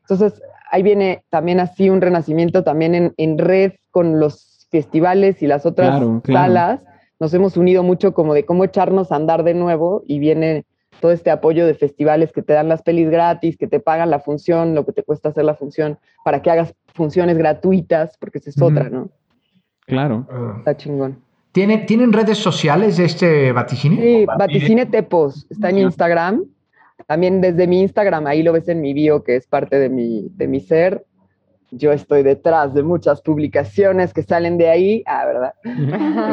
[0.00, 0.42] Entonces,
[0.72, 6.02] ahí viene también así un renacimiento también en, red con los festivales y las otras
[6.26, 6.80] salas.
[7.20, 10.66] Nos hemos unido mucho como de cómo echarnos a andar de nuevo y viene
[11.00, 14.18] todo este apoyo de festivales que te dan las pelis gratis, que te pagan la
[14.18, 18.50] función, lo que te cuesta hacer la función, para que hagas funciones gratuitas, porque esa
[18.50, 19.10] es otra, ¿no?
[19.86, 20.26] Claro.
[20.58, 21.27] Está chingón.
[21.52, 23.96] ¿Tienen redes sociales de este Vaticine?
[23.96, 26.44] Sí, Vaticine Tepos, está en Instagram.
[27.06, 30.28] También desde mi Instagram, ahí lo ves en mi bio, que es parte de mi,
[30.36, 31.04] de mi ser.
[31.70, 35.54] Yo estoy detrás de muchas publicaciones que salen de ahí, ah, ¿verdad?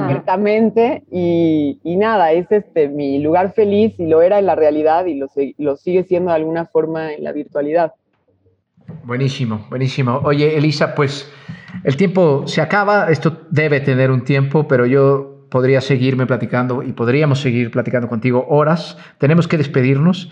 [0.08, 1.04] Secretamente.
[1.12, 5.16] Y, y, nada, es este, mi lugar feliz y lo era en la realidad y
[5.16, 7.94] lo, lo sigue siendo de alguna forma en la virtualidad.
[9.04, 10.22] Buenísimo, buenísimo.
[10.24, 11.32] Oye, Elisa, pues
[11.84, 16.94] el tiempo se acaba, esto debe tener un tiempo, pero yo podría seguirme platicando y
[16.94, 18.98] podríamos seguir platicando contigo horas.
[19.20, 20.30] Tenemos que despedirnos.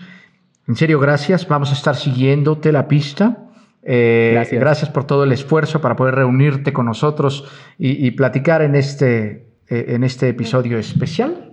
[0.66, 1.46] En serio, gracias.
[1.48, 3.38] Vamos a estar siguiéndote la pista.
[3.86, 4.60] Eh, Gracias.
[4.60, 7.46] gracias por todo el esfuerzo para poder reunirte con nosotros
[7.78, 11.52] y, y platicar en este, eh, en este episodio especial.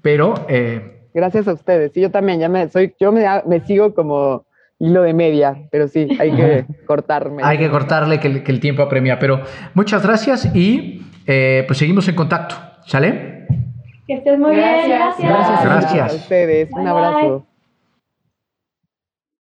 [0.00, 1.92] Pero eh, Gracias a ustedes.
[1.92, 4.46] Sí, yo también, ya me, soy, yo me, me sigo como
[4.78, 7.42] hilo de media, pero sí, hay que cortarme.
[7.44, 9.18] hay que cortarle que el, que el tiempo apremia.
[9.18, 9.42] Pero
[9.74, 12.54] muchas gracias y eh, pues seguimos en contacto.
[12.86, 13.46] ¿Sale?
[14.06, 14.88] Que estés muy bien.
[14.88, 15.62] Gracias.
[15.62, 16.12] Gracias.
[16.12, 17.47] A ustedes, un Bye, abrazo.